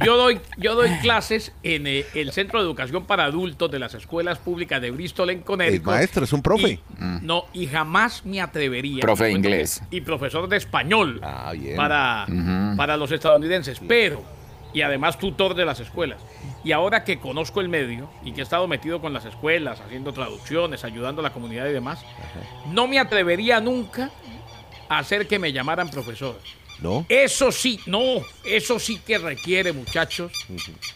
yo, 0.04 0.16
doy, 0.16 0.40
yo 0.58 0.74
doy 0.74 0.90
clases 1.00 1.52
en 1.62 1.86
eh, 1.86 2.04
el 2.14 2.32
Centro 2.32 2.58
de 2.60 2.66
Educación 2.66 3.04
para 3.06 3.24
Adultos 3.24 3.70
de 3.70 3.78
las 3.78 3.94
escuelas 3.94 4.38
públicas 4.38 4.80
de 4.82 4.90
Bristol 4.90 5.30
en 5.30 5.40
Connecticut. 5.40 5.86
El 5.88 5.94
maestro, 5.94 6.24
es 6.24 6.32
un 6.32 6.42
profe. 6.42 6.68
Y- 6.72 6.80
No, 7.22 7.44
y 7.52 7.66
jamás 7.66 8.24
me 8.24 8.40
atrevería. 8.40 9.00
Profe 9.00 9.24
de 9.24 9.32
inglés. 9.32 9.82
Y 9.90 10.00
profesor 10.00 10.48
de 10.48 10.56
español 10.56 11.20
Ah, 11.22 11.52
bien. 11.56 11.76
para, 11.76 12.26
para 12.76 12.96
los 12.96 13.10
estadounidenses. 13.12 13.80
Pero, 13.86 14.22
y 14.72 14.82
además 14.82 15.18
tutor 15.18 15.54
de 15.54 15.64
las 15.64 15.80
escuelas. 15.80 16.20
Y 16.64 16.72
ahora 16.72 17.04
que 17.04 17.18
conozco 17.18 17.60
el 17.60 17.68
medio 17.68 18.08
y 18.24 18.32
que 18.32 18.40
he 18.40 18.44
estado 18.44 18.68
metido 18.68 19.00
con 19.00 19.12
las 19.12 19.24
escuelas, 19.24 19.80
haciendo 19.80 20.12
traducciones, 20.12 20.84
ayudando 20.84 21.20
a 21.20 21.24
la 21.24 21.32
comunidad 21.32 21.66
y 21.66 21.72
demás, 21.72 22.04
no 22.66 22.86
me 22.86 22.98
atrevería 22.98 23.60
nunca 23.60 24.10
a 24.88 24.98
hacer 24.98 25.26
que 25.26 25.38
me 25.38 25.52
llamaran 25.52 25.88
profesor. 25.90 26.38
¿No? 26.80 27.06
Eso 27.08 27.52
sí, 27.52 27.78
no, 27.86 28.22
eso 28.44 28.78
sí 28.80 28.98
que 28.98 29.18
requiere, 29.18 29.72
muchachos, 29.72 30.32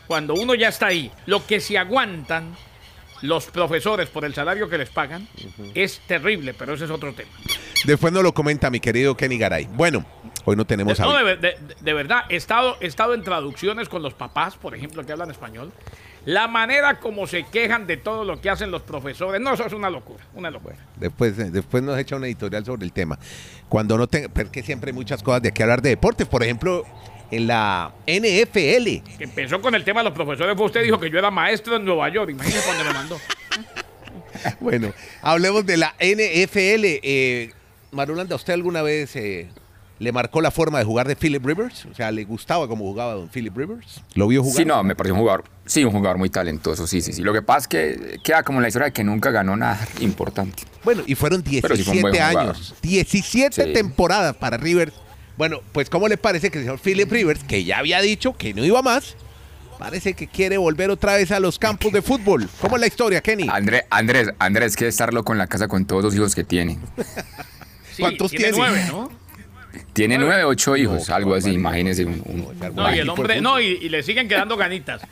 cuando 0.08 0.34
uno 0.34 0.54
ya 0.56 0.68
está 0.68 0.86
ahí, 0.86 1.12
lo 1.26 1.46
que 1.46 1.60
se 1.60 1.78
aguantan 1.78 2.56
los 3.22 3.46
profesores 3.46 4.08
por 4.08 4.24
el 4.24 4.34
salario 4.34 4.68
que 4.68 4.78
les 4.78 4.88
pagan 4.88 5.28
es 5.74 6.00
terrible, 6.06 6.54
pero 6.54 6.74
ese 6.74 6.86
es 6.86 6.90
otro 6.90 7.12
tema. 7.12 7.30
Después 7.84 8.12
nos 8.12 8.22
lo 8.22 8.34
comenta 8.34 8.68
mi 8.70 8.80
querido 8.80 9.16
Kenny 9.16 9.38
Garay. 9.38 9.68
Bueno, 9.72 10.04
hoy 10.46 10.56
no 10.56 10.64
tenemos 10.64 10.98
No, 10.98 11.14
de, 11.14 11.22
ver- 11.22 11.40
de- 11.40 11.56
de 11.78 11.92
verdad, 11.92 12.22
he 12.30 12.36
estado, 12.36 12.78
he 12.80 12.86
estado 12.86 13.12
en 13.12 13.22
traducciones 13.22 13.90
con 13.90 14.02
los 14.02 14.14
papás, 14.14 14.56
por 14.56 14.74
ejemplo, 14.74 15.04
que 15.04 15.12
hablan 15.12 15.30
español. 15.30 15.70
La 16.24 16.48
manera 16.48 16.98
como 16.98 17.26
se 17.28 17.44
quejan 17.44 17.86
de 17.86 17.98
todo 17.98 18.24
lo 18.24 18.40
que 18.40 18.50
hacen 18.50 18.70
los 18.72 18.82
profesores, 18.82 19.40
no, 19.40 19.52
eso 19.54 19.64
es 19.66 19.72
una 19.74 19.90
locura, 19.90 20.24
una 20.34 20.50
locura. 20.50 20.74
Después, 20.96 21.38
eh, 21.38 21.50
después 21.52 21.82
nos 21.84 21.96
echa 21.98 22.16
una 22.16 22.26
editorial 22.26 22.64
sobre 22.64 22.84
el 22.84 22.92
tema. 22.92 23.18
Cuando 23.68 23.96
no 23.98 24.06
tenga, 24.08 24.28
pero 24.30 24.46
es 24.46 24.52
que 24.52 24.62
siempre 24.64 24.90
hay 24.90 24.94
muchas 24.94 25.22
cosas 25.22 25.42
de 25.42 25.50
aquí 25.50 25.62
hablar 25.62 25.82
de 25.82 25.90
deportes. 25.90 26.26
Por 26.26 26.42
ejemplo, 26.42 26.84
en 27.30 27.46
la 27.46 27.92
NFL. 28.08 29.02
Que 29.18 29.24
empezó 29.24 29.60
con 29.60 29.74
el 29.76 29.84
tema 29.84 30.00
de 30.00 30.04
los 30.08 30.14
profesores, 30.14 30.56
fue 30.56 30.66
usted 30.66 30.82
dijo 30.82 30.98
que 30.98 31.10
yo 31.10 31.18
era 31.18 31.30
maestro 31.30 31.76
en 31.76 31.84
Nueva 31.84 32.08
York, 32.08 32.30
imagínese 32.30 32.64
cuando 32.64 32.84
me 32.84 32.92
mandó. 32.92 33.18
Bueno, 34.60 34.92
hablemos 35.22 35.64
de 35.66 35.76
la 35.76 35.94
NFL. 35.98 36.84
eh, 37.02 37.50
Marulanda, 37.90 38.36
¿usted 38.36 38.52
alguna 38.52 38.82
vez 38.82 39.16
eh, 39.16 39.48
le 39.98 40.12
marcó 40.12 40.40
la 40.40 40.50
forma 40.50 40.78
de 40.78 40.84
jugar 40.84 41.08
de 41.08 41.16
Philip 41.16 41.44
Rivers? 41.44 41.86
O 41.86 41.94
sea, 41.94 42.10
¿le 42.10 42.24
gustaba 42.24 42.68
cómo 42.68 42.84
jugaba 42.84 43.14
don 43.14 43.28
Philip 43.28 43.56
Rivers? 43.56 44.02
¿Lo 44.14 44.26
vio 44.28 44.42
jugar? 44.42 44.56
Sí, 44.58 44.64
no, 44.64 44.82
me 44.82 44.94
pareció 44.94 45.14
un 45.14 45.20
jugador, 45.20 45.44
sí, 45.64 45.84
un 45.84 45.92
jugador 45.92 46.18
muy 46.18 46.28
talentoso, 46.30 46.86
sí, 46.86 47.00
sí, 47.00 47.12
sí. 47.12 47.22
Lo 47.22 47.32
que 47.32 47.42
pasa 47.42 47.60
es 47.60 47.68
que 47.68 48.20
queda 48.22 48.42
como 48.42 48.60
la 48.60 48.68
historia 48.68 48.86
de 48.86 48.92
que 48.92 49.04
nunca 49.04 49.30
ganó 49.30 49.56
nada 49.56 49.78
importante. 50.00 50.64
Bueno, 50.84 51.02
y 51.06 51.14
fueron 51.14 51.42
Pero 51.42 51.74
sí 51.76 51.82
fue 51.82 51.94
17 51.94 51.96
un 51.96 52.02
buen 52.02 52.14
jugador. 52.14 52.40
años, 52.56 52.74
17 52.82 53.64
Sí. 53.64 53.72
temporadas 53.72 54.36
para 54.36 54.56
Rivers. 54.56 54.92
Bueno, 55.38 55.60
pues 55.72 55.90
¿cómo 55.90 56.08
le 56.08 56.16
parece 56.16 56.50
que 56.50 56.58
el 56.58 56.64
señor 56.64 56.78
Philip 56.78 57.10
Rivers, 57.10 57.44
que 57.44 57.64
ya 57.64 57.78
había 57.78 58.00
dicho 58.00 58.34
que 58.36 58.54
no 58.54 58.64
iba 58.64 58.80
más, 58.82 59.16
parece 59.78 60.14
que 60.14 60.26
quiere 60.26 60.56
volver 60.56 60.90
otra 60.90 61.14
vez 61.16 61.30
a 61.30 61.40
los 61.40 61.58
campos 61.58 61.92
de 61.92 62.00
fútbol? 62.02 62.48
¿Cómo 62.60 62.76
es 62.76 62.80
la 62.80 62.86
historia, 62.86 63.20
Kenny? 63.20 63.46
Andrés, 63.50 63.84
Andrés, 63.90 64.30
Andrés 64.38 64.76
quiere 64.76 64.88
estar 64.88 65.12
loco 65.12 65.32
en 65.32 65.38
la 65.38 65.46
casa 65.46 65.68
con 65.68 65.84
todos 65.86 66.04
los 66.04 66.14
hijos 66.14 66.34
que 66.34 66.44
tiene. 66.44 66.78
Sí, 67.96 68.02
¿Cuántos 68.02 68.30
tiene? 68.30 68.52
tiene? 68.52 68.58
nueve, 68.58 68.84
¿no? 68.88 69.08
Tiene 69.96 70.18
nueve, 70.18 70.44
ocho 70.44 70.76
hijos, 70.76 71.08
No, 71.08 71.14
algo 71.14 71.34
así, 71.34 71.52
imagínese. 71.52 72.04
un- 72.04 72.22
un- 72.26 72.74
No, 72.76 72.94
y 72.94 72.98
el 72.98 73.08
hombre, 73.08 73.40
no, 73.40 73.58
y, 73.60 73.66
y 73.66 73.88
le 73.88 74.02
siguen 74.02 74.28
quedando 74.28 74.56
ganitas. 74.56 75.02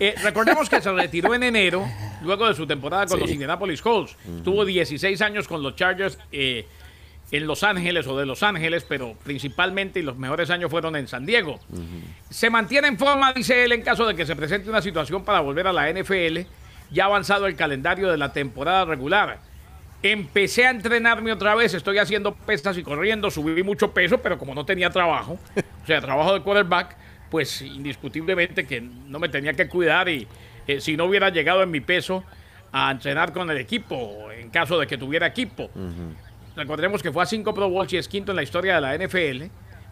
Eh, 0.00 0.14
recordemos 0.22 0.70
que 0.70 0.80
se 0.80 0.92
retiró 0.92 1.34
en 1.34 1.42
enero, 1.42 1.84
luego 2.22 2.46
de 2.48 2.54
su 2.54 2.66
temporada 2.66 3.06
con 3.06 3.16
Sí. 3.18 3.22
los 3.24 3.30
Indianapolis 3.32 3.82
Colts. 3.82 4.16
Tuvo 4.44 4.64
16 4.64 5.20
años 5.22 5.48
con 5.48 5.62
los 5.62 5.74
Chargers 5.74 6.18
eh, 6.30 6.66
en 7.32 7.46
Los 7.46 7.62
Ángeles 7.64 8.06
o 8.06 8.16
de 8.16 8.24
Los 8.24 8.42
Ángeles, 8.42 8.86
pero 8.88 9.14
principalmente 9.24 10.00
y 10.00 10.02
los 10.02 10.16
mejores 10.16 10.48
años 10.50 10.70
fueron 10.70 10.94
en 10.96 11.08
San 11.08 11.26
Diego. 11.26 11.58
Se 12.30 12.48
mantiene 12.48 12.88
en 12.88 12.96
forma, 12.96 13.32
dice 13.32 13.64
él, 13.64 13.72
en 13.72 13.82
caso 13.82 14.06
de 14.06 14.14
que 14.14 14.24
se 14.24 14.34
presente 14.36 14.70
una 14.70 14.80
situación 14.80 15.24
para 15.24 15.40
volver 15.40 15.66
a 15.66 15.72
la 15.72 15.90
NFL, 15.90 16.46
ya 16.90 17.04
avanzado 17.06 17.46
el 17.46 17.56
calendario 17.56 18.08
de 18.10 18.16
la 18.16 18.32
temporada 18.32 18.84
regular. 18.86 19.40
Empecé 20.02 20.66
a 20.66 20.70
entrenarme 20.70 21.32
otra 21.32 21.56
vez, 21.56 21.74
estoy 21.74 21.98
haciendo 21.98 22.34
pesas 22.34 22.78
y 22.78 22.84
corriendo, 22.84 23.30
subí 23.30 23.62
mucho 23.64 23.92
peso, 23.92 24.18
pero 24.18 24.38
como 24.38 24.54
no 24.54 24.64
tenía 24.64 24.90
trabajo, 24.90 25.38
o 25.82 25.86
sea, 25.86 26.00
trabajo 26.00 26.34
de 26.34 26.42
quarterback, 26.42 26.96
pues 27.30 27.62
indiscutiblemente 27.62 28.64
que 28.64 28.80
no 28.80 29.18
me 29.18 29.28
tenía 29.28 29.54
que 29.54 29.68
cuidar 29.68 30.08
y 30.08 30.28
eh, 30.68 30.80
si 30.80 30.96
no 30.96 31.06
hubiera 31.06 31.30
llegado 31.30 31.62
en 31.62 31.70
mi 31.70 31.80
peso 31.80 32.22
a 32.70 32.90
entrenar 32.90 33.32
con 33.32 33.50
el 33.50 33.56
equipo, 33.56 34.30
en 34.30 34.50
caso 34.50 34.78
de 34.78 34.86
que 34.86 34.98
tuviera 34.98 35.26
equipo. 35.26 35.70
Recordemos 36.54 37.02
que 37.02 37.10
fue 37.10 37.22
a 37.22 37.26
cinco 37.26 37.54
Pro 37.54 37.68
Bowls 37.68 37.92
y 37.92 37.96
es 37.96 38.06
quinto 38.06 38.30
en 38.32 38.36
la 38.36 38.42
historia 38.42 38.76
de 38.76 38.80
la 38.80 38.96
NFL 38.96 39.46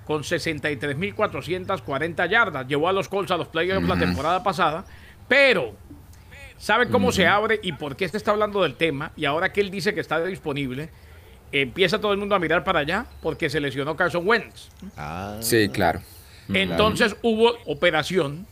con 0.05 0.23
63.440 0.23 2.29
yardas. 2.29 2.69
Llevó 2.69 2.89
a 2.89 2.93
los 2.93 3.09
Colts 3.09 3.33
a 3.33 3.37
los 3.37 3.49
playoffs 3.49 3.89
la 3.89 3.99
temporada 3.99 4.43
pasada, 4.43 4.85
pero 5.27 5.75
sabe 6.59 6.89
cómo 6.89 7.13
se 7.13 7.27
abre 7.27 7.61
y 7.63 7.73
por 7.73 7.97
qué 7.97 8.05
este 8.05 8.17
está 8.17 8.31
hablando 8.31 8.63
del 8.63 8.75
tema 8.75 9.13
y 9.17 9.25
ahora 9.25 9.53
que 9.53 9.61
él 9.61 9.71
dice 9.71 9.95
que 9.95 10.01
está 10.01 10.23
disponible, 10.25 10.89
empieza 11.53 12.01
todo 12.01 12.13
el 12.13 12.19
mundo 12.19 12.35
a 12.35 12.39
mirar 12.39 12.65
para 12.65 12.81
allá 12.81 13.07
porque 13.23 13.49
se 13.51 13.61
lesionó 13.61 13.97
Carson 13.97 14.27
Wentz. 14.27 14.69
Ah, 14.97 15.37
Sí, 15.41 15.69
claro. 15.69 16.01
Entonces 16.49 17.17
hubo 17.23 17.55
operación, 17.67 18.47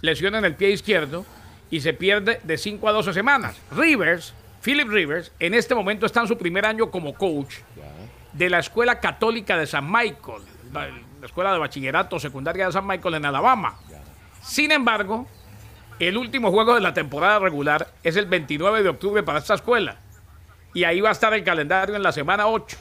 lesión 0.00 0.34
en 0.34 0.44
el 0.44 0.54
pie 0.56 0.70
izquierdo 0.70 1.24
y 1.70 1.80
se 1.80 1.92
pierde 1.92 2.40
de 2.42 2.58
5 2.58 2.88
a 2.88 2.92
12 2.92 3.12
semanas. 3.12 3.56
Rivers, 3.70 4.34
Philip 4.62 4.88
Rivers, 4.88 5.30
en 5.38 5.54
este 5.54 5.74
momento 5.74 6.06
está 6.06 6.20
en 6.22 6.28
su 6.28 6.36
primer 6.36 6.66
año 6.66 6.90
como 6.90 7.14
coach 7.14 7.54
de 8.32 8.50
la 8.50 8.58
Escuela 8.58 8.98
Católica 9.00 9.56
de 9.56 9.66
San 9.66 9.90
Michael, 9.90 10.42
la, 10.72 10.88
la 10.88 11.26
Escuela 11.26 11.52
de 11.52 11.58
Bachillerato 11.58 12.18
Secundaria 12.18 12.66
de 12.66 12.72
San 12.72 12.86
Michael 12.86 13.14
en 13.14 13.26
Alabama. 13.26 13.76
Sin 14.42 14.72
embargo, 14.72 15.26
el 15.98 16.16
último 16.16 16.50
juego 16.50 16.74
de 16.74 16.80
la 16.80 16.92
temporada 16.94 17.38
regular 17.38 17.88
es 18.02 18.16
el 18.16 18.26
29 18.26 18.82
de 18.82 18.88
octubre 18.88 19.22
para 19.22 19.38
esta 19.38 19.54
escuela. 19.54 19.96
Y 20.74 20.84
ahí 20.84 21.00
va 21.00 21.08
a 21.08 21.12
estar 21.12 21.32
el 21.32 21.42
calendario 21.42 21.96
en 21.96 22.02
la 22.02 22.12
semana 22.12 22.46
8. 22.48 22.76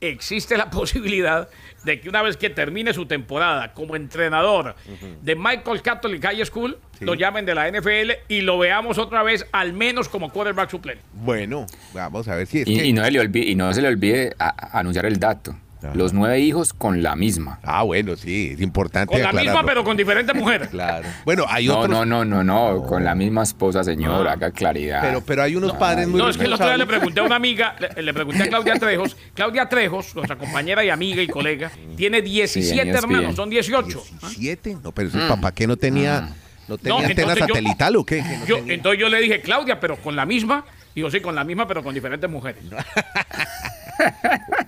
Existe 0.00 0.56
la 0.56 0.68
posibilidad 0.70 1.48
de 1.84 2.00
que 2.00 2.08
una 2.08 2.20
vez 2.22 2.36
que 2.36 2.50
termine 2.50 2.92
su 2.92 3.06
temporada 3.06 3.72
como 3.72 3.94
entrenador 3.94 4.74
de 5.22 5.36
Michael 5.36 5.80
Catholic 5.82 6.20
High 6.22 6.44
School, 6.44 6.78
lo 7.00 7.14
llamen 7.14 7.46
de 7.46 7.54
la 7.54 7.70
NFL 7.70 8.10
y 8.28 8.40
lo 8.40 8.58
veamos 8.58 8.98
otra 8.98 9.22
vez 9.22 9.46
al 9.52 9.72
menos 9.72 10.08
como 10.08 10.30
quarterback 10.30 10.68
suplente. 10.70 11.02
bueno, 11.14 11.66
vamos 11.94 12.26
a 12.26 12.34
ver 12.34 12.46
si 12.48 12.62
es 12.62 12.68
Y, 12.68 12.76
que... 12.78 12.84
y 12.86 12.92
no, 12.92 13.04
se 13.04 13.10
le 13.12 13.20
olvide, 13.20 13.46
y 13.46 13.54
no 13.54 13.72
se 13.72 13.80
le 13.82 13.88
olvide 13.88 14.34
a- 14.38 14.48
a 14.76 14.80
anunciar 14.80 15.06
el 15.06 15.18
dato. 15.20 15.54
Ajá. 15.78 15.92
Los 15.94 16.12
nueve 16.14 16.40
hijos 16.40 16.72
con 16.72 17.02
la 17.02 17.14
misma. 17.16 17.60
Ah, 17.62 17.82
bueno, 17.82 18.16
sí, 18.16 18.52
es 18.54 18.60
importante 18.60 19.12
Con 19.12 19.22
la 19.22 19.30
misma, 19.32 19.62
pero 19.64 19.84
con 19.84 19.96
diferentes 19.96 20.34
mujeres. 20.34 20.68
Claro. 20.70 21.06
Bueno, 21.24 21.44
hay 21.48 21.66
No, 21.68 21.78
otros... 21.80 21.90
no, 21.90 22.04
no, 22.04 22.24
no, 22.24 22.42
no, 22.42 22.82
con 22.84 23.04
la 23.04 23.14
misma 23.14 23.42
esposa, 23.42 23.84
señor, 23.84 24.26
Ah. 24.26 24.32
haga 24.32 24.50
claridad. 24.50 25.00
Pero, 25.02 25.20
pero 25.24 25.42
hay 25.42 25.54
unos 25.54 25.72
padres 25.74 26.08
muy 26.08 26.18
No, 26.20 26.28
es 26.30 26.36
que 26.36 26.44
el 26.44 26.52
otro 26.54 26.66
día 26.66 26.76
le 26.76 26.86
pregunté 26.86 27.20
a 27.20 27.24
una 27.24 27.36
amiga, 27.36 27.76
le, 27.94 28.02
le 28.02 28.14
pregunté 28.14 28.42
a 28.44 28.48
Claudia 28.48 28.74
Trejos. 28.80 29.16
Claudia 29.34 29.68
Trejos, 29.68 30.14
nuestra 30.14 30.36
compañera 30.36 30.84
y 30.84 30.88
amiga 30.90 31.22
y 31.22 31.26
colega, 31.28 31.70
tiene 31.96 32.22
17 32.22 32.80
en 32.82 32.88
ESPN. 32.88 32.96
hermanos, 33.12 33.36
son 33.36 33.50
18. 33.50 34.02
¿ah? 34.22 34.28
17, 34.28 34.78
no, 34.82 34.92
pero 34.92 35.08
ese 35.08 35.18
papá 35.28 35.52
que 35.52 35.66
no 35.66 35.76
tenía, 35.76 36.30
no 36.68 36.78
tenía 36.78 37.00
No, 37.00 37.06
antena 37.06 37.34
yo- 37.34 37.40
satelital 37.46 37.96
o 37.96 38.04
qué? 38.04 38.22
No 38.22 38.46
Yo, 38.46 38.58
entonces 38.66 38.98
yo 39.00 39.08
le 39.08 39.20
dije, 39.20 39.40
Claudia, 39.42 39.78
pero 39.78 39.96
con 39.96 40.16
la 40.16 40.24
misma. 40.26 40.64
Dijo, 40.94 41.10
sí, 41.10 41.20
con 41.20 41.34
la 41.34 41.44
misma, 41.44 41.68
pero 41.68 41.82
con 41.84 41.92
diferentes 41.94 42.28
mujeres. 42.30 42.62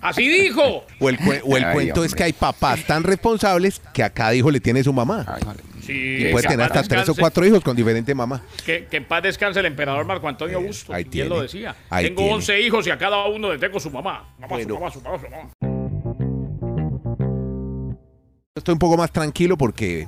Así 0.09 0.29
dijo. 0.29 0.85
O 1.00 1.09
el, 1.09 1.19
cue- 1.19 1.41
o 1.45 1.57
el 1.57 1.65
Ay, 1.65 1.75
cuento 1.75 2.05
es 2.05 2.15
que 2.15 2.25
hay 2.25 2.33
papás 2.33 2.85
tan 2.87 3.03
responsables 3.03 3.81
que 3.93 4.03
a 4.03 4.11
cada 4.11 4.35
hijo 4.35 4.50
le 4.50 4.61
tiene 4.61 4.83
su 4.85 4.93
mamá. 4.93 5.25
Ay. 5.29 5.43
Sí, 5.85 5.93
Y 6.19 6.33
puede 6.33 6.45
en 6.47 6.50
tener 6.53 6.67
hasta 6.67 6.83
tres 6.83 7.09
o 7.09 7.15
cuatro 7.15 7.47
hijos 7.47 7.62
con 7.62 7.75
diferente 7.75 8.15
mamá. 8.15 8.43
Que, 8.67 8.85
que 8.87 8.99
en 8.99 9.07
paz 9.07 9.23
descanse 9.23 9.61
el 9.61 9.67
emperador 9.67 10.05
Marco 10.05 10.29
Antonio 10.29 10.59
Augusto. 10.59 10.93
ahí 10.93 11.07
y 11.11 11.21
él 11.21 11.29
lo 11.31 11.41
decía. 11.41 11.75
Ahí 11.88 12.05
tengo 12.07 12.19
tiene. 12.19 12.35
11 12.35 12.61
hijos 12.61 12.87
y 12.87 12.91
a 12.91 12.99
cada 12.99 13.25
uno 13.27 13.50
le 13.53 13.59
tengo 13.59 13.81
su 13.81 13.91
mamá. 13.91 14.35
Mamá, 14.38 14.49
Bueno. 14.49 14.75
su 14.75 14.75
mamá, 14.81 14.91
su 14.91 15.00
mamá, 15.00 15.19
su 15.19 15.31
mamá. 15.31 15.50
Estoy 18.55 18.73
un 18.73 18.79
poco 18.79 18.97
más 18.97 19.12
tranquilo 19.12 19.57
porque 19.57 20.07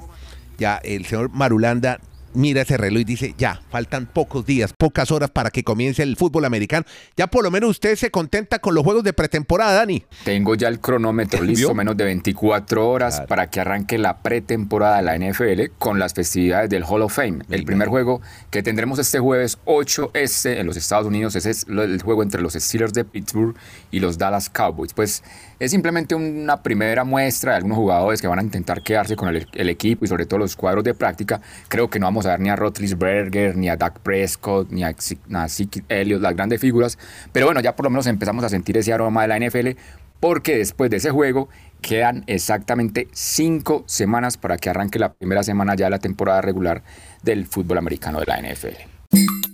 ya 0.59 0.77
el 0.85 1.07
señor 1.07 1.31
Marulanda 1.31 1.99
mira 2.35 2.63
ese 2.63 2.77
reloj 2.77 3.01
y 3.01 3.05
dice, 3.05 3.35
ya, 3.37 3.61
faltan 3.71 4.07
pocos 4.07 4.45
días, 4.47 4.73
pocas 4.77 5.11
horas 5.11 5.31
para 5.31 5.51
que 5.51 5.63
comience 5.65 6.03
el 6.03 6.17
fútbol 6.17 6.45
americano. 6.45 6.85
Ya 7.17 7.27
por 7.27 7.43
lo 7.45 7.51
menos 7.51 7.71
usted 7.71 7.97
se 7.97 8.11
contenta 8.11 8.59
con 8.59 8.75
los 8.75 8.85
juegos 8.85 9.05
de 9.05 9.13
pretemporada, 9.13 9.75
Dani. 9.75 10.05
Tengo 10.25 10.55
ya 10.55 10.69
el 10.69 10.81
cronómetro 10.81 11.43
listo, 11.43 11.69
¿Vio? 11.69 11.75
menos 11.75 11.97
de 11.97 12.05
24 12.05 12.89
horas 12.89 13.15
Claro. 13.15 13.29
para 13.29 13.51
que 13.51 13.61
arranque 13.61 13.99
la 13.99 14.19
pretemporada 14.23 14.97
de 14.99 15.03
la 15.03 15.17
NFL 15.17 15.71
con 15.79 15.99
las 15.99 16.15
festividades 16.15 16.71
del 16.71 16.85
Hall 16.85 17.03
of 17.03 17.15
Fame. 17.15 17.41
El 17.51 17.65
primer 17.65 17.89
juego 17.89 18.21
que 18.51 18.63
tendremos 18.63 18.99
este 18.99 19.19
jueves 19.19 19.59
8 19.65 20.11
este 20.15 20.61
en 20.61 20.67
los 20.67 20.77
Estados 20.77 21.07
Unidos 21.07 21.35
ese 21.37 21.51
es 21.51 21.67
el 21.69 22.01
juego 22.03 22.23
entre 22.23 22.41
los 22.43 22.55
Steelers 22.55 22.93
de 22.93 23.05
Pittsburgh 23.05 23.57
y 23.91 24.01
los 24.01 24.19
Dallas 24.19 24.49
Cowboys. 24.51 24.93
Pues 24.95 25.23
es 25.61 25.71
simplemente 25.71 26.15
una 26.15 26.63
primera 26.63 27.05
muestra 27.05 27.53
de 27.53 27.59
algunos 27.59 27.77
jugadores 27.77 28.21
que 28.23 28.27
van 28.27 28.39
a 28.39 28.43
intentar 28.43 28.83
quedarse 28.83 29.15
con 29.15 29.29
el, 29.29 29.69
equipo 29.69 30.07
y 30.07 30.09
sobre 30.09 30.25
todo 30.25 30.39
los 30.39 30.57
cuadros 30.57 30.83
de 30.83 30.95
práctica. 30.95 31.43
Creo 31.69 31.91
que 31.91 32.01
no 32.01 32.07
vamos 32.07 32.25
a 32.25 32.31
ver 32.31 32.41
ni 32.41 32.49
a 32.49 32.57
Roethlisberger, 32.57 33.57
ni 33.57 33.69
a 33.69 33.77
Dak 33.77 34.01
Prescott, 34.01 34.71
ni 34.71 34.83
a, 34.83 34.89
a 34.89 35.47
Elliott, 35.89 36.23
las 36.23 36.35
grandes 36.35 36.61
figuras. 36.61 36.99
Pero 37.31 37.47
bueno, 37.47 37.61
ya 37.61 37.77
por 37.77 37.85
lo 37.85 37.91
menos 37.91 38.07
empezamos 38.07 38.43
a 38.43 38.49
sentir 38.49 38.79
ese 38.79 38.93
aroma 38.93 39.23
de 39.23 39.29
la 39.29 39.39
NFL 39.39 39.79
porque 40.19 40.57
después 40.57 40.91
de 40.91 40.97
ese 40.97 41.11
juego 41.11 41.49
quedan 41.83 42.25
exactamente 42.27 43.09
cinco 43.13 43.85
semanas 43.87 44.39
para 44.39 44.57
que 44.57 44.71
arranque 44.71 44.99
la 44.99 45.13
primera 45.13 45.43
semana 45.43 45.75
ya 45.75 45.87
de 45.87 45.91
la 45.91 45.99
temporada 45.99 46.41
regular 46.41 46.83
del 47.23 47.47
fútbol 47.47 47.79
americano 47.79 48.21
de 48.21 48.27
la 48.27 48.41
NFL. 48.41 49.50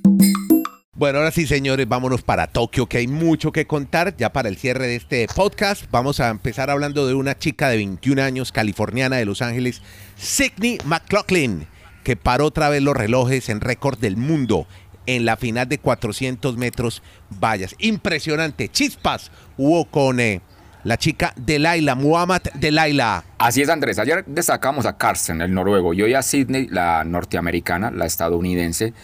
Bueno, 0.98 1.18
ahora 1.18 1.30
sí, 1.30 1.46
señores, 1.46 1.86
vámonos 1.86 2.22
para 2.22 2.46
Tokio, 2.46 2.86
que 2.86 2.96
hay 2.96 3.06
mucho 3.06 3.52
que 3.52 3.66
contar. 3.66 4.16
Ya 4.16 4.32
para 4.32 4.48
el 4.48 4.56
cierre 4.56 4.86
de 4.86 4.96
este 4.96 5.26
podcast, 5.26 5.84
vamos 5.90 6.20
a 6.20 6.30
empezar 6.30 6.70
hablando 6.70 7.06
de 7.06 7.12
una 7.12 7.36
chica 7.36 7.68
de 7.68 7.76
21 7.76 8.22
años, 8.22 8.50
californiana 8.50 9.16
de 9.16 9.26
Los 9.26 9.42
Ángeles, 9.42 9.82
Sidney 10.16 10.78
McLaughlin, 10.86 11.66
que 12.02 12.16
paró 12.16 12.46
otra 12.46 12.70
vez 12.70 12.80
los 12.80 12.96
relojes 12.96 13.50
en 13.50 13.60
récord 13.60 13.98
del 13.98 14.16
mundo 14.16 14.66
en 15.04 15.26
la 15.26 15.36
final 15.36 15.68
de 15.68 15.76
400 15.76 16.56
metros 16.56 17.02
vallas. 17.28 17.74
Impresionante, 17.78 18.70
chispas 18.70 19.30
hubo 19.58 19.84
con 19.84 20.18
eh, 20.18 20.40
la 20.82 20.96
chica 20.96 21.34
Delilah, 21.36 21.94
Muhammad 21.94 22.40
Delilah. 22.54 23.22
Así 23.36 23.60
es, 23.60 23.68
Andrés. 23.68 23.98
Ayer 23.98 24.24
destacamos 24.24 24.86
a 24.86 24.96
Carsten, 24.96 25.42
el 25.42 25.52
noruego, 25.52 25.92
y 25.92 26.00
hoy 26.00 26.14
a 26.14 26.22
Sydney, 26.22 26.68
la 26.68 27.04
norteamericana, 27.04 27.90
la 27.90 28.06
estadounidense. 28.06 28.94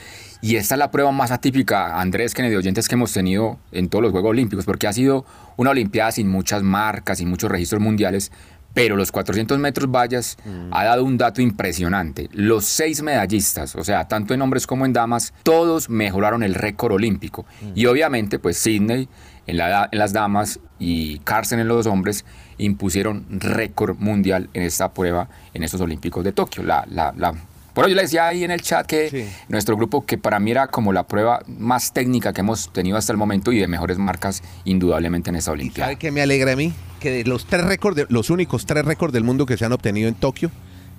Y 0.42 0.56
esta 0.56 0.74
es 0.74 0.78
la 0.80 0.90
prueba 0.90 1.12
más 1.12 1.30
atípica, 1.30 2.00
Andrés 2.00 2.34
Kennedy, 2.34 2.56
oyentes 2.56 2.88
que 2.88 2.96
hemos 2.96 3.12
tenido 3.12 3.58
en 3.70 3.88
todos 3.88 4.02
los 4.02 4.10
Juegos 4.12 4.30
Olímpicos, 4.30 4.64
porque 4.64 4.88
ha 4.88 4.92
sido 4.92 5.24
una 5.56 5.70
Olimpiada 5.70 6.10
sin 6.12 6.28
muchas 6.28 6.62
marcas, 6.64 7.18
sin 7.18 7.28
muchos 7.30 7.48
registros 7.50 7.80
mundiales, 7.80 8.32
pero 8.74 8.96
los 8.96 9.12
400 9.12 9.58
metros 9.58 9.88
vallas 9.90 10.36
ha 10.72 10.82
dado 10.84 11.04
un 11.04 11.16
dato 11.16 11.40
impresionante. 11.42 12.28
Los 12.32 12.64
seis 12.64 13.02
medallistas, 13.02 13.76
o 13.76 13.84
sea, 13.84 14.08
tanto 14.08 14.34
en 14.34 14.42
hombres 14.42 14.66
como 14.66 14.84
en 14.84 14.92
damas, 14.92 15.32
todos 15.44 15.88
mejoraron 15.90 16.42
el 16.42 16.54
récord 16.54 16.92
olímpico. 16.92 17.44
Y 17.74 17.86
obviamente, 17.86 18.38
pues 18.38 18.56
Sydney 18.56 19.08
en, 19.46 19.58
la 19.58 19.88
en 19.92 19.98
las 19.98 20.12
damas 20.12 20.58
y 20.78 21.18
Carsten 21.20 21.60
en 21.60 21.68
los 21.68 21.86
hombres 21.86 22.24
impusieron 22.58 23.26
récord 23.30 23.96
mundial 23.98 24.48
en 24.54 24.62
esta 24.62 24.92
prueba 24.92 25.28
en 25.54 25.62
estos 25.62 25.80
Olímpicos 25.82 26.24
de 26.24 26.32
Tokio. 26.32 26.62
La, 26.62 26.84
la- 26.90 27.12
la 27.16 27.34
Por 27.74 27.88
yo 27.88 27.94
le 27.94 28.02
decía 28.02 28.28
ahí 28.28 28.44
en 28.44 28.50
el 28.50 28.60
chat 28.60 28.86
que 28.86 29.08
Sí. 29.10 29.24
nuestro 29.48 29.76
grupo, 29.76 30.04
que 30.04 30.18
para 30.18 30.38
mí 30.38 30.50
era 30.50 30.66
como 30.68 30.92
la 30.92 31.06
prueba 31.06 31.40
más 31.46 31.92
técnica 31.92 32.32
que 32.32 32.40
hemos 32.42 32.72
tenido 32.72 32.96
hasta 32.98 33.12
el 33.12 33.16
momento 33.18 33.50
y 33.52 33.58
de 33.58 33.66
mejores 33.68 33.98
marcas, 33.98 34.42
indudablemente 34.64 35.30
en 35.30 35.36
esa 35.36 35.52
¿Y 35.52 35.54
Olimpiada. 35.54 35.86
sabe 35.90 35.98
qué 35.98 36.10
me 36.10 36.20
alegra 36.22 36.52
a 36.52 36.56
mí? 36.56 36.72
Que 37.00 37.10
de 37.10 37.24
los 37.24 37.46
tres 37.46 37.64
récords, 37.64 38.06
los 38.10 38.30
únicos 38.30 38.66
tres 38.66 38.84
récords 38.84 39.12
del 39.12 39.24
mundo 39.24 39.46
que 39.46 39.56
se 39.56 39.64
han 39.64 39.72
obtenido 39.72 40.08
en 40.08 40.14
Tokio, 40.14 40.50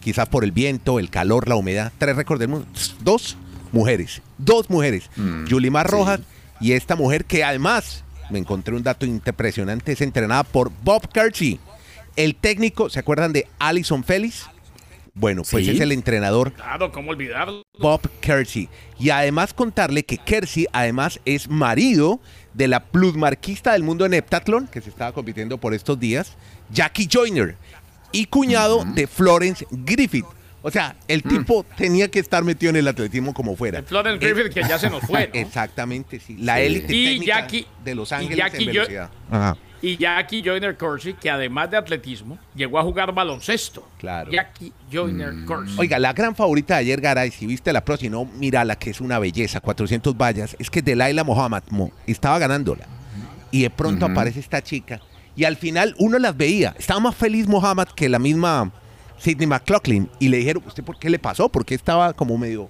quizás 0.01 0.27
por 0.29 0.43
el 0.43 0.51
viento, 0.51 0.99
el 0.99 1.09
calor, 1.09 1.47
la 1.47 1.55
humedad, 1.55 1.91
tres 1.97 2.15
récords 2.15 2.39
del 2.39 2.49
mundo, 2.49 2.67
dos 3.01 3.37
mujeres, 3.71 4.21
dos 4.37 4.69
mujeres, 4.69 5.09
Mm, 5.15 5.45
Yulimar 5.45 5.87
sí. 5.87 5.91
Rojas 5.93 6.19
y 6.59 6.73
esta 6.73 6.95
mujer 6.95 7.25
que 7.25 7.43
además, 7.43 8.03
me 8.29 8.39
encontré 8.39 8.75
un 8.75 8.83
dato 8.83 9.05
impresionante, 9.05 9.91
es 9.91 10.01
entrenada 10.01 10.43
por 10.43 10.71
Bob 10.83 11.07
Kersey, 11.11 11.59
el 12.15 12.35
técnico, 12.35 12.89
¿se 12.89 12.99
acuerdan 12.99 13.31
de 13.33 13.47
Alison 13.59 14.03
Félix? 14.03 14.47
Bueno, 15.15 15.43
pues 15.49 15.65
Sí. 15.65 15.71
es 15.71 15.79
el 15.79 15.91
entrenador 15.91 16.53
Claro, 16.53 16.91
¿cómo 16.91 17.11
olvidarlo? 17.11 17.63
Bob 17.79 18.01
Kersey. 18.19 18.67
Y 18.99 19.11
además 19.11 19.53
contarle 19.53 20.03
que 20.03 20.17
Kersey 20.17 20.65
además 20.73 21.19
es 21.25 21.47
marido 21.49 22.19
de 22.55 22.67
la 22.67 22.83
plusmarquista 22.83 23.73
del 23.73 23.83
mundo 23.83 24.05
en 24.05 24.13
heptatlón, 24.15 24.67
que 24.67 24.81
se 24.81 24.89
estaba 24.89 25.11
compitiendo 25.11 25.59
por 25.59 25.73
estos 25.75 25.99
días, 25.99 26.33
Jackie 26.71 27.07
Joyner, 27.11 27.55
y 28.11 28.25
cuñado 28.25 28.83
de 28.85 29.05
Florence 29.07 29.65
Griffith. 29.69 30.25
O 30.65 30.71
sea, 30.71 30.95
el 31.07 31.21
tipo 31.23 31.65
tenía 31.77 32.09
que 32.09 32.19
estar 32.19 32.43
metido 32.43 32.69
en 32.69 32.77
el 32.77 32.87
atletismo 32.87 33.33
como 33.33 33.55
fuera. 33.55 33.79
El 33.79 33.85
Florence 33.85 34.25
Eh, 34.25 34.33
Griffith 34.33 34.53
que 34.53 34.61
ya 34.61 34.79
se 34.79 34.89
nos 34.89 35.01
fue, 35.03 35.27
¿no? 35.27 35.33
Exactamente, 35.39 36.19
sí. 36.19 36.37
La 36.39 36.55
Sí. 36.55 36.61
élite 36.63 36.95
Y 36.95 37.05
técnica 37.05 37.39
Jackie- 37.41 37.67
de 37.83 37.95
Los 37.95 38.11
y 38.11 38.15
Ángeles 38.15 38.37
Jackie 38.37 38.63
en 38.63 38.65
velocidad. 38.67 39.09
Ajá. 39.29 39.57
Y 39.83 39.97
Jackie 39.97 40.41
Joyner 40.41 40.77
Kersey, 40.77 41.13
que 41.13 41.29
además 41.29 41.69
de 41.69 41.75
atletismo, 41.75 42.39
llegó 42.55 42.79
a 42.79 42.83
jugar 42.83 43.13
baloncesto. 43.13 43.85
Claro. 43.99 44.31
Jackie 44.31 44.71
Joyner 44.89 45.33
Kersey. 45.45 45.75
Oiga, 45.77 45.99
la 45.99 46.13
gran 46.13 46.33
favorita 46.33 46.75
de 46.75 46.79
ayer, 46.79 47.01
Garay, 47.01 47.31
si 47.31 47.45
viste 47.45 47.73
la 47.73 47.83
pro, 47.83 47.97
si 47.97 48.09
no, 48.09 48.23
mira 48.23 48.63
la 48.63 48.77
que 48.77 48.91
es 48.91 49.01
una 49.01 49.19
belleza, 49.19 49.59
400 49.59 50.15
vallas, 50.15 50.55
es 50.57 50.69
que 50.69 50.81
Delaila 50.81 51.25
Mohamed 51.25 51.63
Mo, 51.69 51.91
estaba 52.07 52.39
ganándola. 52.39 52.87
Y 53.51 53.63
de 53.63 53.69
pronto 53.69 54.05
aparece 54.05 54.39
esta 54.39 54.63
chica. 54.63 55.01
Y 55.35 55.43
al 55.43 55.57
final 55.57 55.93
uno 55.99 56.17
las 56.17 56.37
veía. 56.37 56.73
Estaba 56.79 57.01
más 57.01 57.15
feliz 57.15 57.45
Mohamed 57.49 57.89
que 57.93 58.07
la 58.07 58.19
misma 58.19 58.71
Sidney 59.17 59.47
McLaughlin. 59.47 60.09
Y 60.17 60.29
le 60.29 60.37
dijeron, 60.37 60.63
¿usted 60.65 60.81
por 60.81 60.97
qué 60.97 61.09
le 61.09 61.19
pasó? 61.19 61.49
Porque 61.49 61.75
estaba 61.75 62.13
como 62.13 62.37
medio, 62.37 62.69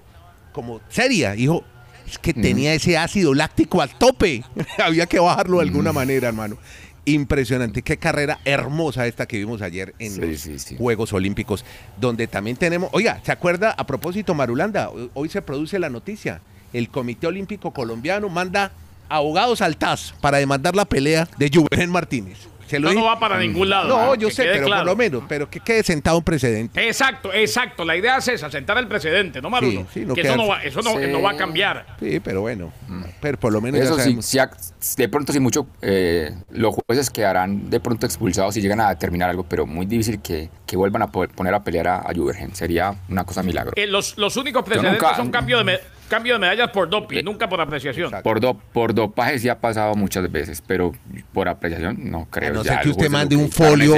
como 0.52 0.80
seria. 0.88 1.30
Dijo, 1.32 1.62
es 2.08 2.18
que 2.18 2.34
tenía 2.34 2.74
ese 2.74 2.98
ácido 2.98 3.34
láctico 3.34 3.80
al 3.80 3.90
tope. 3.96 4.42
Había 4.84 5.06
que 5.06 5.20
bajarlo 5.20 5.58
de 5.58 5.62
alguna 5.62 5.92
manera, 5.92 6.26
hermano. 6.26 6.58
Impresionante. 7.06 7.82
Qué 7.82 7.96
carrera 7.98 8.38
hermosa 8.44 9.06
esta 9.06 9.26
que 9.26 9.36
vimos 9.38 9.60
ayer 9.62 9.94
en 9.98 10.12
Sí, 10.12 10.20
los 10.20 10.40
sí, 10.40 10.58
sí. 10.58 10.76
Juegos 10.78 11.12
Olímpicos, 11.12 11.64
donde 12.00 12.26
también 12.26 12.56
tenemos, 12.56 12.88
oiga, 12.92 13.20
¿se 13.24 13.32
acuerda 13.32 13.70
a 13.72 13.86
propósito, 13.86 14.34
Marulanda? 14.34 14.90
Hoy- 15.14 15.28
se 15.28 15.42
produce 15.42 15.78
la 15.78 15.90
noticia. 15.90 16.40
El 16.72 16.88
Comité 16.88 17.26
Olímpico 17.26 17.72
Colombiano 17.72 18.28
manda 18.28 18.72
abogados 19.08 19.60
al 19.60 19.76
TAS 19.76 20.14
para 20.20 20.38
demandar 20.38 20.74
la 20.74 20.84
pelea 20.86 21.28
de 21.36 21.50
Juven 21.52 21.90
Martínez. 21.90 22.38
Se 22.74 22.80
lo 22.80 22.92
No, 22.92 23.04
va 23.04 23.18
para 23.18 23.38
ningún 23.38 23.68
lado. 23.68 23.88
No, 23.88 24.06
¿no? 24.06 24.14
yo 24.14 24.28
Que 24.28 24.34
sé, 24.34 24.42
pero 24.44 24.66
claro. 24.66 24.82
por 24.82 24.92
lo 24.92 24.96
menos, 24.96 25.22
pero 25.28 25.48
que 25.50 25.60
quede 25.60 25.82
sentado 25.82 26.18
un 26.18 26.24
precedente. 26.24 26.86
Exacto, 26.86 27.32
exacto. 27.32 27.84
La 27.84 27.96
idea 27.96 28.18
es 28.18 28.28
esa, 28.28 28.50
sentar 28.50 28.78
el 28.78 28.88
precedente, 28.88 29.40
¿no, 29.40 29.50
Marulo? 29.50 29.80
Sí, 29.82 29.86
sí, 30.00 30.00
no 30.06 30.14
que 30.14 30.22
eso, 30.22 30.36
no 30.36 30.48
va, 30.48 30.62
eso 30.62 30.80
no, 30.82 30.90
Sí. 30.98 31.06
no 31.10 31.22
va 31.22 31.30
a 31.32 31.36
cambiar. 31.36 31.86
Sí, 32.00 32.20
pero 32.20 32.40
bueno, 32.40 32.72
pero 33.20 33.38
por 33.38 33.52
lo 33.52 33.60
menos 33.60 33.78
ya 33.80 33.84
Eso 33.86 33.96
ac- 33.96 34.96
de 34.96 35.08
pronto 35.08 35.32
sí 35.32 35.40
mucho, 35.40 35.66
eh, 35.82 36.32
los 36.50 36.74
jueces 36.74 37.10
quedarán 37.10 37.70
de 37.70 37.80
pronto 37.80 38.06
expulsados 38.06 38.54
si 38.54 38.60
llegan 38.60 38.80
a 38.80 38.88
determinar 38.90 39.30
algo, 39.30 39.44
pero 39.44 39.66
muy 39.66 39.86
difícil 39.86 40.20
que, 40.20 40.50
que 40.66 40.76
vuelvan 40.76 41.02
a 41.02 41.08
poder 41.12 41.30
poner 41.30 41.54
a 41.54 41.62
pelear 41.64 41.88
a, 41.88 41.96
a 41.98 42.12
Juvergen. 42.14 42.54
Sería 42.54 42.94
una 43.08 43.24
cosa 43.24 43.42
milagro. 43.42 43.72
Eh, 43.76 43.86
los, 43.86 44.18
los 44.18 44.36
únicos 44.36 44.64
precedentes 44.64 45.00
nunca- 45.00 45.16
son 45.16 45.30
cambio 45.30 45.62
de, 45.62 45.80
cambio 46.08 46.34
de 46.34 46.38
medallas 46.40 46.70
por 46.70 46.88
doping, 46.88 47.22
nunca 47.24 47.48
por 47.48 47.60
apreciación. 47.60 48.12
Por, 48.22 48.40
do- 48.40 48.54
por 48.72 48.94
dopaje 48.94 49.38
sí 49.38 49.48
ha 49.48 49.58
pasado 49.60 49.94
muchas 49.94 50.30
veces, 50.30 50.62
pero 50.66 50.92
por 51.32 51.48
apreciación 51.48 52.10
no 52.10 52.20
A 52.22 52.26
creo. 52.30 52.54
no 52.54 52.62
Ya 52.62 52.74
ser 52.74 52.82
que 52.82 52.88
usted 52.90 53.10
mande 53.10 53.36
un 53.36 53.50
folio 53.50 53.94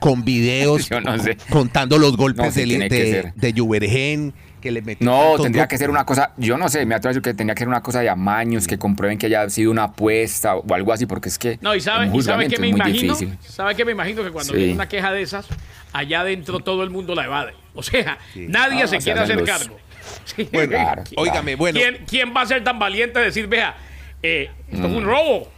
con 0.00 0.24
videos 0.24 0.88
Yo 0.90 1.00
no 1.00 1.18
sé. 1.18 1.36
contando 1.50 1.98
los 1.98 2.16
golpes 2.16 2.46
No, 2.46 2.50
sí 2.52 2.64
de, 2.78 2.88
de, 2.88 3.32
de 3.34 3.52
Juvergen, 3.60 4.32
que 4.60 4.70
le 4.70 4.82
metió 4.82 5.06
No, 5.06 5.40
tendría 5.42 5.66
que 5.68 5.78
ser 5.78 5.88
una 5.90 6.04
cosa, 6.04 6.32
yo 6.36 6.58
no 6.58 6.68
sé, 6.68 6.84
me 6.84 6.94
atrevo 6.94 7.10
a 7.10 7.12
decir 7.14 7.22
que 7.22 7.34
tendría 7.34 7.54
que 7.54 7.60
ser 7.60 7.68
una 7.68 7.82
cosa 7.82 8.00
de 8.00 8.08
amaños, 8.10 8.66
que 8.66 8.76
comprueben 8.78 9.16
que 9.18 9.26
haya 9.26 9.48
sido 9.50 9.70
una 9.70 9.84
apuesta 9.84 10.56
o 10.56 10.74
algo 10.74 10.92
así, 10.92 11.06
porque 11.06 11.28
es 11.30 11.38
que 11.38 11.58
No, 11.62 11.74
y 11.74 11.80
sabe, 11.80 12.10
y 12.14 12.22
sabe 12.22 12.48
que 12.48 12.58
me 12.58 12.66
es 12.68 12.72
muy 12.72 12.80
imagino, 12.80 13.14
difícil. 13.14 13.38
sabe 13.40 13.74
que 13.74 13.84
me 13.84 13.92
imagino 13.92 14.22
que 14.22 14.30
cuando 14.30 14.52
Sí. 14.52 14.58
viene 14.58 14.74
una 14.74 14.88
queja 14.88 15.12
de 15.12 15.22
esas, 15.22 15.46
allá 15.92 16.20
adentro 16.20 16.60
todo 16.60 16.82
el 16.82 16.90
mundo 16.90 17.14
la 17.14 17.24
evade. 17.24 17.54
O 17.74 17.82
sea, 17.82 18.18
nadie 18.34 18.82
Ah, 18.82 18.86
se 18.88 18.98
se 18.98 19.04
quiere 19.04 19.20
hacer 19.20 19.36
los- 19.36 19.48
cargo. 19.48 19.78
Sí. 20.24 20.48
Bueno, 20.52 20.70
Claro, 20.72 21.02
óigame, 21.16 21.56
bueno. 21.56 21.78
¿Quién, 21.78 22.04
quién 22.08 22.34
va 22.36 22.42
a 22.42 22.46
ser 22.46 22.62
tan 22.64 22.78
valiente 22.78 23.18
de 23.18 23.26
decir, 23.26 23.46
vea, 23.46 23.76
eh, 24.22 24.50
esto 24.70 24.86
es 24.86 24.92
un 24.92 25.04
robo? 25.04 25.48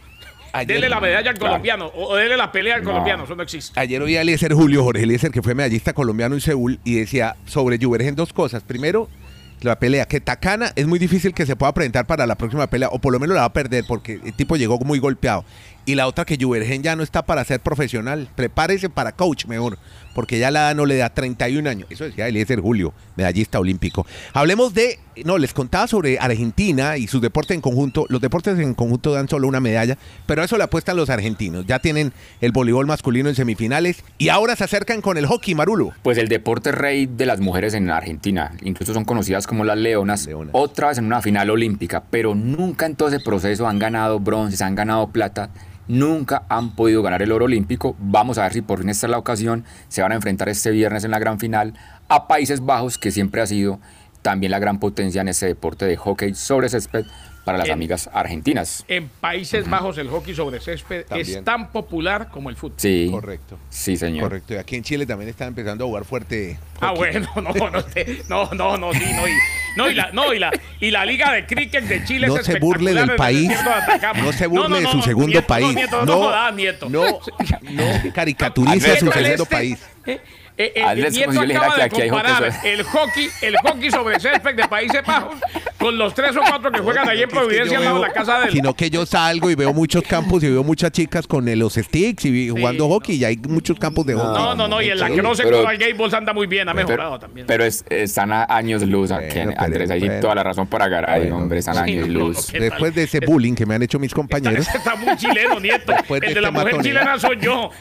Ayer- 0.55 0.67
dele 0.75 0.89
la 0.89 0.99
medalla 0.99 1.31
al 1.31 1.37
Claro. 1.37 1.53
colombiano 1.53 1.91
o 1.95 2.15
dele 2.15 2.37
la 2.37 2.51
pelea 2.51 2.75
al 2.75 2.83
No. 2.83 2.91
colombiano, 2.91 3.23
eso 3.23 3.35
no 3.35 3.41
existe. 3.43 3.79
Ayer 3.79 4.01
oí 4.01 4.15
a 4.17 4.21
Eliezer 4.21 4.53
Julio 4.53 4.83
Jorge 4.83 5.03
Eliezer, 5.03 5.31
que 5.31 5.41
fue 5.41 5.55
medallista 5.55 5.93
colombiano 5.93 6.35
en 6.35 6.41
Seúl, 6.41 6.79
y 6.83 6.95
decía 6.99 7.35
sobre 7.45 7.79
Juvergen 7.83 8.13
dos 8.15 8.33
cosas. 8.33 8.61
Primero, 8.61 9.09
la 9.61 9.79
pelea, 9.79 10.05
que 10.05 10.19
Takana 10.21 10.71
es 10.75 10.85
muy 10.85 10.99
difícil 10.99 11.33
que 11.33 11.45
se 11.47 11.55
pueda 11.55 11.73
presentar 11.73 12.05
para 12.05 12.27
la 12.27 12.35
próxima 12.35 12.67
pelea, 12.67 12.89
o 12.89 12.99
por 12.99 13.13
lo 13.13 13.19
menos 13.19 13.33
la 13.33 13.41
va 13.41 13.47
a 13.47 13.53
perder, 13.53 13.85
porque 13.87 14.19
el 14.23 14.33
tipo 14.33 14.55
llegó 14.55 14.77
muy 14.79 14.99
golpeado. 14.99 15.43
Y 15.85 15.95
la 15.95 16.07
otra, 16.07 16.23
que 16.25 16.37
Juvergen 16.39 16.81
ya 16.81 16.95
no 16.95 17.03
está 17.03 17.25
para 17.25 17.43
ser 17.43 17.59
profesional. 17.59 18.29
Prepárese 18.35 18.89
para 18.89 19.11
coach 19.11 19.45
mejor, 19.47 19.77
porque 20.15 20.39
ya 20.39 20.49
la 20.49 20.61
edad 20.61 20.75
no 20.75 20.85
le 20.85 20.95
da 20.95 21.09
31 21.09 21.69
años. 21.69 21.87
Eso 21.89 22.05
decía 22.05 22.27
Eliezer 22.27 22.61
Julio, 22.61 22.93
medallista 23.17 23.59
olímpico. 23.59 24.05
Hablemos 24.33 24.73
de, 24.73 24.99
no, 25.25 25.37
les 25.37 25.53
contaba 25.53 25.87
sobre 25.87 26.19
Argentina 26.19 26.97
y 26.97 27.07
sus 27.07 27.21
deportes 27.21 27.55
en 27.55 27.61
conjunto. 27.61 28.05
Los 28.07 28.21
deportes 28.21 28.57
en 28.59 28.73
conjunto 28.75 29.11
dan 29.11 29.27
solo 29.27 29.47
una 29.47 29.59
medalla, 29.59 29.97
pero 30.25 30.41
a 30.41 30.45
eso 30.45 30.57
le 30.57 30.63
apuestan 30.63 30.95
los 30.95 31.09
argentinos. 31.09 31.65
Ya 31.65 31.79
tienen 31.79 32.13
el 32.39 32.51
voleibol 32.53 32.85
masculino 32.85 33.27
en 33.27 33.35
semifinales 33.35 34.05
y 34.17 34.29
ahora 34.29 34.55
se 34.55 34.63
acercan 34.63 35.01
con 35.01 35.17
el 35.17 35.25
hockey, 35.25 35.53
Marulo. 35.53 35.91
Pues 36.01 36.17
el 36.17 36.29
deporte 36.29 36.71
rey 36.71 37.07
de 37.07 37.25
las 37.25 37.41
mujeres 37.41 37.73
en 37.73 37.89
Argentina, 37.89 38.53
incluso 38.61 38.93
son 38.93 39.03
conocidas 39.03 39.47
como 39.47 39.65
las 39.65 39.77
leonas, 39.77 40.25
Leonas. 40.25 40.51
otra 40.53 40.87
vez 40.89 40.97
en 40.97 41.05
una 41.05 41.21
final 41.21 41.49
olímpica, 41.49 42.03
pero 42.09 42.35
nunca 42.35 42.85
en 42.85 42.95
todo 42.95 43.09
ese 43.09 43.19
proceso 43.19 43.67
han 43.67 43.79
ganado 43.79 44.19
bronces, 44.19 44.61
han 44.61 44.75
ganado 44.75 45.09
plata, 45.09 45.49
nunca 45.87 46.43
han 46.49 46.75
podido 46.75 47.01
ganar 47.01 47.21
el 47.21 47.31
oro 47.31 47.45
olímpico. 47.45 47.95
Vamos 47.99 48.37
a 48.37 48.43
ver 48.43 48.53
si 48.53 48.61
por 48.61 48.79
fin 48.79 48.89
esta 48.89 49.07
es 49.07 49.11
la 49.11 49.17
ocasión. 49.17 49.65
Se 49.87 50.01
van 50.01 50.11
a 50.11 50.15
enfrentar 50.15 50.49
este 50.49 50.71
viernes 50.71 51.03
en 51.03 51.11
la 51.11 51.19
gran 51.19 51.39
final 51.39 51.73
a 52.07 52.27
Países 52.27 52.65
Bajos, 52.65 52.97
que 52.97 53.11
siempre 53.11 53.41
ha 53.41 53.47
sido 53.47 53.79
también 54.21 54.51
la 54.51 54.59
gran 54.59 54.79
potencia 54.79 55.21
en 55.21 55.27
ese 55.27 55.47
deporte 55.47 55.85
de 55.85 55.97
hockey 55.97 56.33
sobre 56.33 56.69
césped 56.69 57.05
para 57.43 57.57
las 57.57 57.67
En- 57.67 57.73
amigas 57.73 58.09
argentinas. 58.13 58.85
En 58.87 59.09
Países 59.09 59.69
Bajos 59.69 59.97
el 59.97 60.07
hockey 60.09 60.33
sobre 60.33 60.59
césped 60.61 61.05
También. 61.05 61.39
es 61.39 61.43
tan 61.43 61.71
popular 61.71 62.29
como 62.31 62.49
el 62.49 62.55
fútbol. 62.55 62.77
Sí, 62.79 63.09
Correcto. 63.11 63.57
sí, 63.69 63.97
señor. 63.97 64.23
Correcto. 64.23 64.53
Y 64.53 64.57
aquí 64.57 64.75
en 64.75 64.83
Chile 64.83 65.05
también 65.05 65.29
están 65.29 65.49
empezando 65.49 65.83
a 65.83 65.87
jugar 65.87 66.05
fuerte. 66.05 66.57
Ah, 66.79 66.91
bueno, 66.91 67.27
no, 67.35 67.69
no, 67.69 67.83
te- 67.83 68.23
no, 68.29 68.49
no, 68.51 68.77
no, 68.77 68.93
sí, 68.93 68.99
no, 69.03 69.27
y, 69.27 69.31
no, 69.77 69.89
y 69.89 69.93
la, 69.93 70.11
no, 70.11 70.33
y 70.33 70.39
la, 70.39 70.51
y 70.79 70.91
la 70.91 71.05
liga 71.05 71.31
de 71.33 71.45
cricket 71.45 71.83
de 71.85 72.03
Chile 72.05 72.27
No 72.27 72.37
es 72.37 72.45
se 72.45 72.59
burle 72.59 72.93
del 72.93 73.15
país. 73.15 73.49
de. 73.49 74.21
No 74.21 74.31
se 74.33 74.47
burle 74.47 74.79
de 74.81 74.87
su 74.87 74.97
no, 74.97 75.03
segundo 75.03 75.27
Nieto, 75.31 75.47
país. 75.47 75.67
No, 75.67 75.73
Nieto, 75.73 75.99
no, 75.99 76.05
No, 76.05 76.13
jodas, 76.23 76.53
Nieto. 76.55 76.89
no, 76.89 77.03
no 77.71 77.83
caricaturice 78.13 78.97
su 78.99 79.11
segundo 79.11 79.43
este- 79.43 79.45
país. 79.55 79.79
Eh, 80.05 80.19
eh, 80.57 80.71
eh, 80.75 81.09
Nieto 81.11 81.41
acaba 81.41 81.75
de 81.77 81.83
aquí 81.83 82.01
hockey 82.09 82.71
el 82.71 82.83
hockey, 82.83 83.29
el 83.41 83.57
hockey 83.57 83.89
sobre 83.89 84.19
césped 84.19 84.55
de 84.55 84.67
Países 84.67 85.01
Bajos 85.05 85.35
con 85.79 85.97
los 85.97 86.13
tres 86.13 86.35
o 86.37 86.41
cuatro 86.47 86.71
que 86.71 86.79
juegan 86.79 87.09
allí 87.09 87.23
en 87.23 87.29
Providencia 87.29 87.77
al 87.79 87.83
lado 87.85 87.95
de 87.95 88.01
la 88.07 88.13
casa 88.13 88.39
del... 88.41 88.51
Sino 88.51 88.73
que 88.75 88.89
yo 88.89 89.05
salgo 89.05 89.49
y 89.49 89.55
veo 89.55 89.73
muchos 89.73 90.03
campos 90.03 90.43
y 90.43 90.49
veo 90.51 90.63
muchas 90.63 90.91
chicas 90.91 91.25
con 91.25 91.45
los 91.57 91.73
sticks 91.73 92.25
y 92.25 92.31
vi- 92.31 92.49
jugando 92.49 92.87
hockey 92.87 93.15
y 93.15 93.25
hay 93.25 93.37
muchos 93.37 93.79
campos 93.79 94.05
de 94.05 94.13
hockey. 94.13 94.43
No, 94.43 94.53
no, 94.55 94.67
no, 94.67 94.81
y 94.81 94.89
el 94.89 94.99
lacrosse 94.99 95.43
pero- 95.43 95.61
Coral 95.61 95.77
Gables 95.77 96.13
anda 96.13 96.33
muy 96.33 96.45
bien, 96.47 96.69
ha 96.69 96.73
mejorado 96.73 97.11
Pero, 97.11 97.19
también. 97.19 97.47
pero 97.47 97.63
es- 97.65 97.83
están 97.89 98.31
a 98.31 98.45
años 98.49 98.83
luz, 98.83 99.09
Bueno, 99.09 99.25
pero 99.33 99.53
Andrés, 99.57 99.89
ahí 99.89 100.07
toda 100.21 100.35
la 100.35 100.43
razón 100.43 100.67
para 100.67 100.87
Garay, 100.87 101.21
Bueno, 101.21 101.37
hombre, 101.37 101.59
están 101.59 101.75
sí, 101.75 101.79
años 101.93 102.07
no, 102.07 102.13
no, 102.13 102.19
luz. 102.27 102.51
Después 102.51 102.93
de 102.93 103.03
ese 103.03 103.19
bullying 103.21 103.55
que 103.55 103.65
me 103.65 103.73
han 103.75 103.81
hecho 103.81 103.97
mis 103.97 104.13
compañeros, 104.13 104.67
está 104.67 104.95
muy 104.95 105.15
chileno, 105.17 105.59
Nieto. 105.59 105.91
Después 105.93 106.21
de 106.21 106.27
el 106.27 106.33
de 106.35 106.41
la 106.41 106.47
este 106.49 106.59
mujer 106.59 106.75
matoneo. 106.75 106.83
chilena 106.93 107.19
soy 107.19 107.37
yo. 107.41 107.71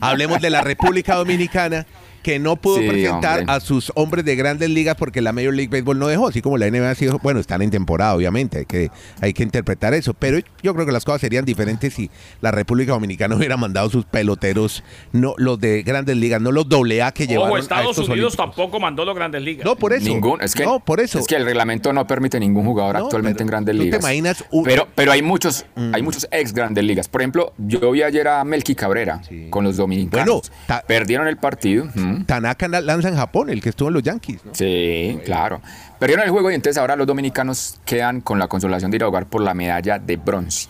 hablemos 0.00 0.40
de 0.40 0.50
la 0.50 0.60
República 0.60 1.14
Dominicana 1.14 1.27
Dominicana 1.28 1.84
que 2.22 2.38
no 2.38 2.56
pudo 2.56 2.78
Sí, 2.78 2.88
presentar 2.88 3.40
hombre. 3.40 3.54
a 3.54 3.60
sus 3.60 3.92
hombres 3.94 4.24
de 4.24 4.36
grandes 4.36 4.68
ligas 4.70 4.96
porque 4.96 5.20
la 5.22 5.32
Major 5.32 5.54
League 5.54 5.68
Baseball 5.70 5.98
no 5.98 6.08
dejó, 6.08 6.28
así 6.28 6.42
como 6.42 6.58
la 6.58 6.66
NBA 6.70 6.90
ha 6.90 6.94
sido, 6.94 7.18
bueno, 7.22 7.40
están 7.40 7.62
en 7.62 7.70
temporada, 7.70 8.14
obviamente, 8.14 8.58
hay 8.58 8.64
que, 8.66 8.90
hay 9.20 9.32
que 9.32 9.42
interpretar 9.42 9.94
eso, 9.94 10.14
pero 10.14 10.38
yo 10.62 10.74
creo 10.74 10.86
que 10.86 10.92
las 10.92 11.04
cosas 11.04 11.20
serían 11.20 11.44
diferentes 11.44 11.94
si 11.94 12.10
la 12.40 12.50
República 12.50 12.92
Dominicana 12.92 13.34
hubiera 13.36 13.56
mandado 13.56 13.88
sus 13.90 14.04
peloteros, 14.04 14.82
no 15.12 15.34
los 15.38 15.58
de 15.60 15.82
grandes 15.82 16.16
ligas, 16.16 16.40
no 16.40 16.52
los 16.52 16.68
doble 16.68 17.02
A 17.02 17.12
que 17.12 17.26
llevaron 17.26 17.48
Ojo, 17.50 17.56
a 17.56 17.60
Estados 17.60 17.90
estos 17.90 18.08
Unidos 18.08 18.34
olímpicos. 18.34 18.56
tampoco 18.56 18.80
mandó 18.80 19.04
los 19.04 19.14
grandes 19.14 19.42
ligas. 19.42 19.64
No, 19.64 19.76
por 19.76 19.92
eso. 19.92 20.06
Ningún, 20.06 20.40
es 20.42 20.54
que, 20.54 20.64
no, 20.64 20.80
por 20.80 21.00
eso. 21.00 21.18
Es 21.18 21.26
que 21.26 21.36
el 21.36 21.44
reglamento 21.44 21.92
no 21.92 22.06
permite 22.06 22.38
ningún 22.40 22.64
jugador 22.64 22.98
No, 22.98 23.04
actualmente 23.04 23.38
pero 23.38 23.44
en 23.44 23.48
grandes 23.48 23.74
tú 23.74 23.78
te 23.78 23.84
ligas. 23.84 24.00
imaginas 24.00 24.44
un- 24.50 24.58
Mm. 24.62 24.64
Pero, 24.64 24.88
pero 24.94 25.12
hay 25.12 25.22
muchos, 25.22 25.64
hay 25.92 26.02
muchos 26.02 26.26
ex 26.30 26.52
grandes 26.52 26.84
ligas. 26.84 27.08
Por 27.08 27.20
ejemplo, 27.22 27.52
yo 27.58 27.90
vi 27.92 28.02
ayer 28.02 28.26
a 28.28 28.44
Melqui 28.44 28.74
Cabrera 28.74 29.22
Sí. 29.26 29.46
con 29.50 29.64
los 29.64 29.76
dominicanos. 29.76 30.26
Bueno, 30.50 30.64
ta- 30.66 30.82
Perdieron 30.86 31.26
el 31.28 31.36
partido. 31.38 31.86
mm, 31.94 32.07
Tanaka 32.26 32.68
na- 32.68 32.80
lanza 32.80 33.08
en 33.08 33.16
Japón, 33.16 33.50
el 33.50 33.60
que 33.62 33.68
estuvo 33.70 33.88
en 33.88 33.94
los 33.94 34.02
Yankees. 34.02 34.44
¿no? 34.44 34.52
Sí, 34.54 35.18
claro. 35.24 35.60
Perdieron 35.98 36.24
el 36.24 36.30
juego 36.30 36.50
y 36.50 36.54
entonces 36.54 36.78
ahora 36.78 36.96
los 36.96 37.06
dominicanos 37.06 37.78
quedan 37.84 38.20
con 38.20 38.38
la 38.38 38.46
consolación 38.48 38.90
de 38.90 38.96
ir 38.98 39.02
a 39.02 39.06
jugar 39.06 39.26
por 39.26 39.42
la 39.42 39.54
medalla 39.54 39.98
de 39.98 40.16
bronce, 40.16 40.68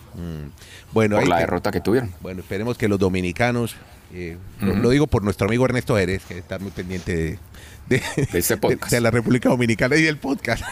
Bueno, 0.91 1.17
por 1.17 1.27
la 1.27 1.37
derrota 1.39 1.71
que 1.71 1.81
tuvieron. 1.81 2.11
bueno, 2.21 2.41
esperemos 2.41 2.77
que 2.77 2.87
los 2.87 2.97
dominicanos, 2.99 3.75
eh, 4.13 4.37
lo- 4.61 4.75
lo, 4.75 4.89
digo 4.89 5.07
por 5.07 5.23
nuestro 5.23 5.47
amigo 5.47 5.65
Ernesto 5.65 5.95
Jerez, 5.95 6.23
que 6.27 6.37
está 6.37 6.57
muy 6.59 6.71
pendiente 6.71 7.15
de, 7.87 8.01
de, 8.15 8.39
este 8.39 8.57
podcast. 8.57 8.89
de- 8.91 8.97
de 8.97 9.01
la 9.01 9.11
República 9.11 9.49
Dominicana 9.49 9.95
y 9.97 10.01
del 10.01 10.17
podcast. 10.17 10.63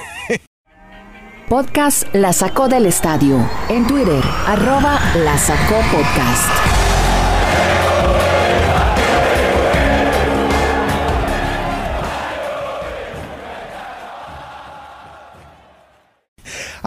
Podcast 1.50 2.14
La 2.14 2.34
Sacó 2.34 2.68
del 2.68 2.86
Estadio. 2.88 3.40
En 3.70 3.88
Twitter, 3.88 4.22
arroba 4.48 5.00
La 5.24 5.38
Sacó 5.38 5.76
Podcast. 5.92 6.77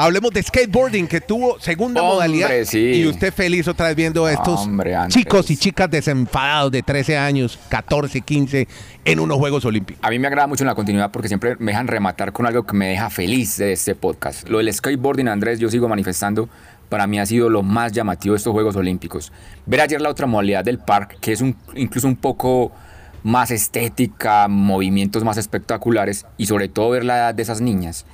Hablemos 0.03 0.31
de 0.33 0.43
skateboarding, 0.43 1.07
que 1.07 1.21
tuvo 1.21 1.61
segunda 1.61 2.01
Hombre, 2.03 2.15
modalidad. 2.29 2.51
sí. 2.65 2.79
Y 2.79 3.07
usted 3.07 3.35
feliz 3.35 3.69
otra 3.69 3.89
vez 3.89 3.97
viendo 3.97 4.25
a 4.25 4.33
estos 4.33 4.61
Hombre, 4.61 4.97
chicos 5.09 5.51
y 5.51 5.59
chicas 5.59 5.91
desenfadados 5.91 6.73
de 6.73 6.83
13 6.83 7.19
años, 7.19 7.59
14, 7.69 8.23
15, 8.23 8.67
en 9.05 9.21
unos 9.21 9.37
Juegos 9.37 9.65
Olímpicos. 9.67 10.03
A 10.03 10.09
mí 10.09 10.19
me 10.19 10.27
agrada 10.27 10.47
mucho 10.47 10.65
en 10.65 10.69
la 10.69 10.75
continuidad 10.75 11.11
porque 11.11 11.29
siempre 11.29 11.57
me 11.59 11.73
dejan 11.73 11.87
rematar 11.87 12.33
con 12.33 12.47
algo 12.47 12.65
que 12.65 12.75
me 12.75 12.89
deja 12.89 13.11
feliz 13.11 13.59
de 13.59 13.73
este 13.73 13.95
podcast. 13.95 14.49
Lo 14.49 14.57
del 14.59 14.73
skateboarding, 14.73 15.29
Andrés, 15.29 15.59
yo 15.59 15.69
sigo 15.69 15.87
manifestando, 15.87 16.49
para 16.89 17.07
mí 17.07 17.21
ha 17.21 17.27
sido 17.27 17.51
lo 17.51 17.63
más 17.63 17.93
llamativo 17.93 18.33
de 18.33 18.39
estos 18.39 18.53
Juegos 18.55 18.77
Olímpicos. 18.77 19.33
Ver 19.67 19.83
ayer 19.83 20.01
la 20.01 20.09
otra 20.09 20.27
modalidad 20.27 20.65
del 20.65 20.79
park, 20.79 21.19
que 21.21 21.33
es 21.33 21.43
un, 21.43 21.55
incluso 21.75 22.09
un 22.09 22.17
poco 22.17 22.73
más 23.23 23.51
estética, 23.51 24.49
movimientos 24.49 25.25
más 25.25 25.37
espectaculares 25.37 26.25
y 26.39 26.47
sobre 26.47 26.69
todo 26.69 26.89
ver 26.89 27.05
la 27.05 27.17
edad 27.19 27.35
de 27.35 27.43
esas 27.43 27.61
niñas. 27.61 28.07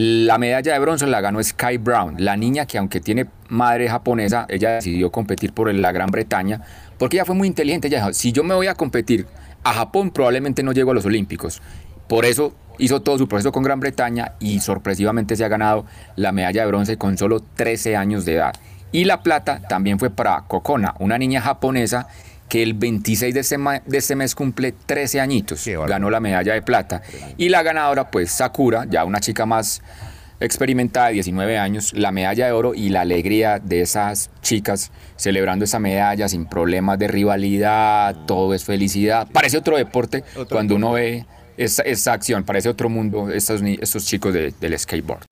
La 0.00 0.38
medalla 0.38 0.74
de 0.74 0.78
bronce 0.78 1.08
la 1.08 1.20
ganó 1.20 1.42
Sky 1.42 1.76
Brown, 1.76 2.14
la 2.18 2.36
niña 2.36 2.66
que 2.66 2.78
aunque 2.78 3.00
tiene 3.00 3.26
madre 3.48 3.88
japonesa, 3.88 4.46
ella 4.48 4.74
decidió 4.74 5.10
competir 5.10 5.52
por 5.52 5.74
la 5.74 5.90
Gran 5.90 6.12
Bretaña, 6.12 6.62
porque 6.98 7.16
ella 7.16 7.24
fue 7.24 7.34
muy 7.34 7.48
inteligente, 7.48 7.88
ella 7.88 7.98
dijo, 7.98 8.12
si 8.12 8.30
yo 8.30 8.44
me 8.44 8.54
voy 8.54 8.68
a 8.68 8.76
competir 8.76 9.26
a 9.64 9.72
Japón, 9.72 10.12
probablemente 10.12 10.62
no 10.62 10.70
llego 10.70 10.92
a 10.92 10.94
los 10.94 11.04
Olímpicos. 11.04 11.60
Por 12.06 12.26
eso 12.26 12.54
hizo 12.78 13.02
todo 13.02 13.18
su 13.18 13.26
proceso 13.26 13.50
con 13.50 13.64
Gran 13.64 13.80
Bretaña 13.80 14.34
y 14.38 14.60
sorpresivamente 14.60 15.34
se 15.34 15.44
ha 15.44 15.48
ganado 15.48 15.84
la 16.14 16.30
medalla 16.30 16.60
de 16.60 16.68
bronce 16.68 16.96
con 16.96 17.18
solo 17.18 17.40
13 17.40 17.96
años 17.96 18.24
de 18.24 18.34
edad. 18.34 18.54
Y 18.92 19.02
la 19.02 19.24
plata 19.24 19.62
también 19.68 19.98
fue 19.98 20.10
para 20.10 20.42
Kokona, 20.42 20.94
una 21.00 21.18
niña 21.18 21.40
japonesa 21.40 22.06
que 22.48 22.62
el 22.62 22.74
26 22.74 23.34
de 23.34 23.40
este, 23.40 23.56
de 23.58 23.98
este 23.98 24.16
mes 24.16 24.34
cumple 24.34 24.72
13 24.72 25.20
añitos. 25.20 25.60
Ganó 25.88 26.10
la 26.10 26.20
medalla 26.20 26.54
de 26.54 26.62
plata. 26.62 27.02
Y 27.36 27.48
la 27.50 27.62
ganadora, 27.62 28.10
pues 28.10 28.30
Sakura, 28.32 28.86
ya 28.88 29.04
una 29.04 29.20
chica 29.20 29.44
más 29.46 29.82
experimentada 30.40 31.08
de 31.08 31.14
19 31.14 31.58
años, 31.58 31.92
la 31.94 32.12
medalla 32.12 32.46
de 32.46 32.52
oro 32.52 32.72
y 32.74 32.90
la 32.90 33.00
alegría 33.00 33.58
de 33.58 33.80
esas 33.80 34.30
chicas 34.40 34.92
celebrando 35.16 35.64
esa 35.64 35.80
medalla 35.80 36.28
sin 36.28 36.46
problemas 36.46 36.98
de 36.98 37.08
rivalidad, 37.08 38.14
todo 38.26 38.54
es 38.54 38.64
felicidad. 38.64 39.26
Parece 39.32 39.58
otro 39.58 39.76
deporte 39.76 40.22
Otro 40.36 40.46
cuando 40.54 40.76
uno 40.76 40.92
ve 40.92 41.26
esa, 41.56 41.82
esa 41.82 42.12
acción, 42.12 42.44
parece 42.44 42.68
otro 42.68 42.88
mundo, 42.88 43.30
estos, 43.30 43.62
estos 43.62 44.06
chicos 44.06 44.32
de- 44.32 44.54
del 44.60 44.78
skateboard. 44.78 45.24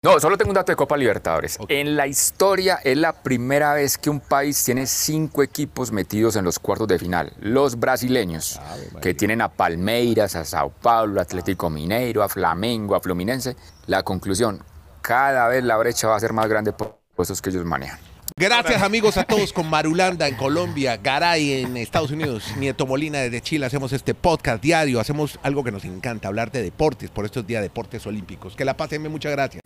No, 0.00 0.20
solo 0.20 0.38
tengo 0.38 0.50
un 0.50 0.54
dato 0.54 0.70
de 0.70 0.76
Copa 0.76 0.96
Libertadores. 0.96 1.58
En 1.66 1.96
la 1.96 2.06
historia 2.06 2.78
es 2.84 2.96
la 2.96 3.12
primera 3.12 3.74
vez 3.74 3.98
que 3.98 4.08
un 4.08 4.20
país 4.20 4.62
tiene 4.62 4.86
cinco 4.86 5.42
equipos 5.42 5.90
metidos 5.90 6.36
en 6.36 6.44
los 6.44 6.60
cuartos 6.60 6.86
de 6.86 7.00
final. 7.00 7.32
Los 7.40 7.80
brasileños, 7.80 8.60
que 9.02 9.14
tienen 9.14 9.40
a 9.40 9.48
Palmeiras, 9.48 10.36
a 10.36 10.44
Sao 10.44 10.70
Paulo, 10.70 11.20
Atlético 11.20 11.68
Mineiro, 11.68 12.22
a 12.22 12.28
Flamengo, 12.28 12.94
a 12.94 13.00
Fluminense. 13.00 13.56
La 13.86 14.04
conclusión, 14.04 14.62
cada 15.02 15.48
vez 15.48 15.64
la 15.64 15.76
brecha 15.76 16.06
va 16.06 16.14
a 16.14 16.20
ser 16.20 16.32
más 16.32 16.46
grande 16.46 16.72
por 16.72 17.00
puestos 17.16 17.42
que 17.42 17.50
ellos 17.50 17.64
manejan. 17.64 17.98
Gracias 18.36 18.82
amigos 18.82 19.16
a 19.16 19.24
todos 19.24 19.52
con 19.52 19.68
Marulanda 19.68 20.28
en 20.28 20.36
Colombia, 20.36 20.96
Garay 20.96 21.62
en 21.62 21.76
Estados 21.76 22.12
Unidos, 22.12 22.44
Nieto 22.56 22.86
Molina 22.86 23.18
desde 23.18 23.40
Chile. 23.40 23.66
Hacemos 23.66 23.92
este 23.92 24.14
podcast 24.14 24.62
diario, 24.62 25.00
hacemos 25.00 25.40
algo 25.42 25.64
que 25.64 25.72
nos 25.72 25.84
encanta, 25.84 26.28
hablar 26.28 26.52
de 26.52 26.62
deportes, 26.62 27.10
por 27.10 27.24
estos 27.24 27.44
días 27.44 27.62
deportes 27.62 28.06
olímpicos. 28.06 28.54
Que 28.54 28.64
la 28.64 28.76
pasen, 28.76 29.02
muchas 29.10 29.32
gracias. 29.32 29.60